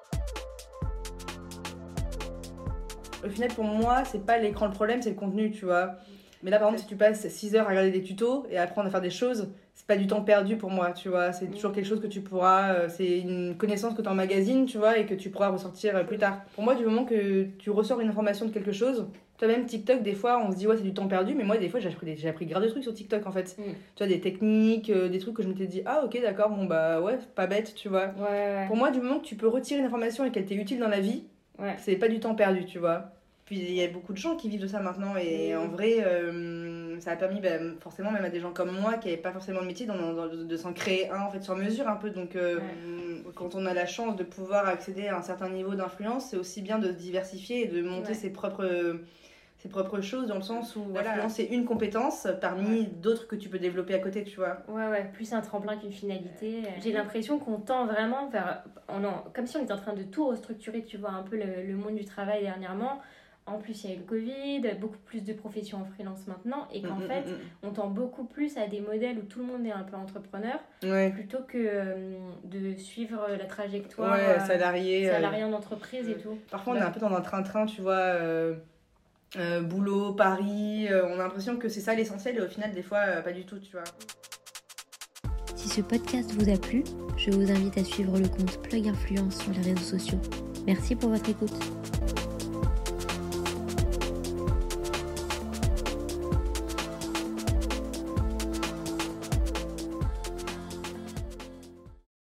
Au 3.26 3.30
final, 3.30 3.50
pour 3.50 3.64
moi, 3.64 4.04
c'est 4.06 4.26
pas 4.26 4.38
l'écran 4.38 4.66
le 4.68 4.74
problème, 4.74 5.02
c'est 5.02 5.10
le 5.10 5.16
contenu, 5.16 5.52
tu 5.52 5.66
vois. 5.66 5.96
Mais 6.44 6.50
là, 6.50 6.58
par 6.58 6.70
exemple, 6.70 6.82
si 6.82 6.88
tu 6.88 6.96
passes 6.96 7.28
6 7.28 7.56
heures 7.56 7.68
à 7.68 7.70
regarder 7.70 7.92
des 7.92 8.02
tutos 8.02 8.46
et 8.50 8.58
à 8.58 8.64
apprendre 8.64 8.88
à 8.88 8.92
faire 8.92 9.02
des 9.02 9.12
choses, 9.12 9.50
c'est 9.76 9.86
pas 9.86 9.96
du 9.96 10.08
temps 10.08 10.22
perdu 10.22 10.58
pour 10.58 10.70
moi, 10.70 10.92
tu 10.92 11.10
vois. 11.10 11.32
C'est 11.34 11.48
toujours 11.48 11.72
quelque 11.72 11.86
chose 11.86 12.02
que 12.02 12.08
tu 12.08 12.22
pourras. 12.22 12.74
Euh, 12.74 12.88
c'est 12.90 13.20
une 13.20 13.56
connaissance 13.58 13.94
que 13.94 14.02
tu 14.02 14.10
emmagasines, 14.10 14.66
tu 14.66 14.78
vois, 14.78 14.98
et 14.98 15.06
que 15.06 15.14
tu 15.14 15.30
pourras 15.30 15.50
ressortir 15.50 15.96
euh, 15.96 16.04
plus 16.04 16.18
tard. 16.18 16.42
Pour 16.56 16.64
moi, 16.64 16.76
du 16.76 16.84
moment 16.84 17.06
que 17.06 17.44
tu 17.60 17.70
ressors 17.70 18.00
une 18.00 18.10
information 18.10 18.46
de 18.46 18.52
quelque 18.52 18.72
chose, 18.72 19.08
toi-même, 19.38 19.66
TikTok, 19.66 20.04
des 20.04 20.14
fois, 20.14 20.44
on 20.44 20.52
se 20.52 20.58
dit, 20.58 20.68
ouais, 20.68 20.78
c'est 20.78 20.84
du 20.84 20.94
temps 20.94 21.08
perdu, 21.08 21.34
mais 21.36 21.44
moi, 21.44 21.58
des 21.58 21.70
fois, 21.70 21.80
j'ai 21.80 21.90
appris, 21.90 22.16
j'ai 22.16 22.30
appris 22.30 22.46
grave 22.46 22.64
de 22.64 22.70
trucs 22.70 22.84
sur 22.84 22.94
TikTok, 22.94 23.26
en 23.26 23.32
fait. 23.32 23.56
Mm. 23.58 23.64
Tu 23.96 24.04
vois, 24.04 24.08
des 24.08 24.20
techniques, 24.20 24.90
euh, 24.90 25.10
des 25.10 25.18
trucs 25.20 25.36
que 25.36 25.44
je 25.44 25.48
m'étais 25.48 25.68
dit, 25.68 25.82
ah, 25.86 26.04
ok, 26.06 26.20
d'accord, 26.22 26.50
bon, 26.50 26.66
bah, 26.66 27.02
ouais, 27.02 27.18
pas 27.36 27.48
bête, 27.48 27.74
tu 27.76 27.90
vois. 27.90 28.14
Pour 28.68 28.76
moi, 28.76 28.92
du 28.92 29.00
moment 29.00 29.20
que 29.20 29.26
tu 29.26 29.36
peux 29.36 29.48
retirer 29.48 29.80
une 29.80 29.86
information 29.86 30.26
et 30.26 30.32
qu'elle 30.32 30.46
t'est 30.46 30.56
utile 30.56 30.80
dans 30.80 30.88
la 30.88 31.00
vie, 31.00 31.24
c'est 31.78 31.96
pas 31.96 32.08
du 32.08 32.20
temps 32.20 32.36
perdu, 32.36 32.66
tu 32.66 32.80
vois. 32.80 33.12
Puis 33.46 33.60
il 33.60 33.74
y 33.74 33.84
a 33.84 33.88
beaucoup 33.88 34.14
de 34.14 34.18
gens 34.18 34.38
qui 34.38 34.48
vivent 34.48 34.62
de 34.62 34.68
ça 34.68 34.80
maintenant 34.80 35.16
et 35.18 35.56
en 35.56 35.68
vrai, 35.68 36.06
euh, 36.06 36.98
ça 37.02 37.12
a 37.12 37.16
permis 37.18 37.42
bah, 37.42 37.50
forcément 37.82 38.12
même 38.12 38.24
à 38.24 38.30
des 38.30 38.40
gens 38.40 38.54
comme 38.54 38.72
moi 38.72 38.94
qui 38.94 39.10
n'avaient 39.10 39.22
pas 39.22 39.34
forcément 39.34 39.62
de 39.62 39.66
métier 39.66 39.86
de, 39.86 40.58
s'en 40.58 40.72
créer 40.72 41.10
un 41.10 41.22
en 41.22 41.30
fait 41.30 41.42
sur 41.44 41.58
mesure 41.58 41.88
un 41.90 41.98
peu. 41.98 42.12
Donc 42.12 42.36
euh, 42.36 42.60
quand 43.36 43.56
on 43.56 43.66
a 43.66 43.74
la 43.74 43.86
chance 43.86 44.16
de 44.16 44.24
pouvoir 44.24 44.68
accéder 44.68 45.08
à 45.08 45.18
un 45.18 45.22
certain 45.22 45.50
niveau 45.50 45.76
d'influence, 45.76 46.28
c'est 46.30 46.38
aussi 46.38 46.62
bien 46.62 46.80
de 46.80 46.88
se 46.88 46.98
diversifier 46.98 47.66
et 47.66 47.68
de 47.68 47.82
monter 47.82 48.14
ses 48.14 48.30
propres 48.30 49.02
ses 49.62 49.70
propres 49.70 50.02
choses 50.02 50.28
dans 50.28 50.36
le 50.36 50.42
sens 50.42 50.76
où 50.76 50.84
voilà, 50.90 51.30
c'est 51.30 51.46
une 51.46 51.66
compétence 51.66 52.28
parmi 52.40 52.88
d'autres 52.88 53.28
que 53.28 53.36
tu 53.36 53.48
peux 53.48 53.60
développer 53.60 53.94
à 53.94 54.00
côté, 54.00 54.24
tu 54.24 54.38
vois. 54.38 54.58
Ouais, 54.68 54.88
ouais, 54.88 55.10
plus 55.14 55.34
un 55.34 55.42
tremplin 55.42 55.78
qu'une 55.78 55.92
finalité. 55.92 56.64
J'ai 56.82 56.92
l'impression 56.92 57.38
qu'on 57.38 57.60
tend 57.60 57.86
vraiment 57.86 58.28
vers. 58.30 58.64
comme 59.34 59.46
si 59.46 59.58
on 59.58 59.64
était 59.64 59.74
en 59.74 59.78
train 59.78 59.94
de 59.94 60.04
tout 60.04 60.28
restructurer, 60.28 60.84
tu 60.84 60.98
vois, 60.98 61.12
un 61.12 61.24
peu 61.24 61.38
le 61.38 61.76
monde 61.76 61.96
du 61.96 62.06
travail 62.06 62.44
dernièrement. 62.44 63.02
En 63.48 63.58
plus, 63.58 63.84
il 63.84 63.90
y 63.90 63.94
a 63.94 63.96
eu 63.96 64.00
le 64.00 64.06
Covid, 64.06 64.80
beaucoup 64.80 65.00
plus 65.06 65.24
de 65.24 65.34
professions 65.34 65.80
en 65.80 65.86
freelance 65.86 66.28
maintenant, 66.28 66.68
et 66.72 66.82
qu'en 66.82 66.96
mm, 66.96 67.04
mm, 67.04 67.08
fait, 67.08 67.22
mm, 67.22 67.38
on 67.64 67.72
tend 67.72 67.88
beaucoup 67.88 68.24
plus 68.24 68.56
à 68.58 68.68
des 68.68 68.80
modèles 68.80 69.18
où 69.18 69.24
tout 69.24 69.40
le 69.40 69.46
monde 69.46 69.66
est 69.66 69.72
un 69.72 69.84
peu 69.84 69.98
entrepreneur, 69.98 70.60
plutôt 71.12 71.40
que 71.48 71.58
euh, 71.58 72.18
de 72.44 72.76
suivre 72.78 73.28
la 73.38 73.46
trajectoire 73.46 74.14
ouais, 74.14 74.38
euh, 74.38 74.40
salarié, 74.40 75.10
euh, 75.10 75.14
salarié 75.14 75.44
en 75.44 75.54
entreprise 75.54 76.08
et 76.08 76.18
tout. 76.18 76.38
Parfois, 76.52 76.74
on 76.74 76.76
est 76.78 76.82
un 76.82 76.92
peu 76.92 77.00
dans 77.00 77.14
un 77.14 77.22
train-train, 77.22 77.66
tu 77.66 77.82
vois, 77.82 78.16
boulot, 79.64 80.14
Paris, 80.14 80.88
on 80.90 81.14
a 81.14 81.24
l'impression 81.24 81.58
que 81.58 81.70
c'est 81.70 81.82
ça 81.82 81.96
l'essentiel, 81.96 82.38
et 82.38 82.42
au 82.42 82.48
final, 82.48 82.74
des 82.74 82.84
fois, 82.84 83.00
pas 83.24 83.32
du 83.32 83.46
tout, 83.46 83.60
tu 83.60 83.72
vois. 83.72 83.84
Si 85.56 85.70
ce 85.70 85.82
podcast 85.82 86.32
vous 86.38 86.50
a 86.50 86.58
plu, 86.58 86.84
je 87.18 87.30
vous 87.32 87.52
invite 87.52 87.78
à 87.78 87.84
suivre 87.84 88.18
le 88.18 88.28
compte 88.28 88.62
Plug 88.64 88.88
Influence 88.88 89.38
sur 89.44 89.52
les 89.52 89.62
réseaux 89.62 89.98
sociaux. 89.98 90.20
Merci 90.66 90.96
pour 90.96 91.10
votre 91.10 91.30
écoute. 91.30 91.54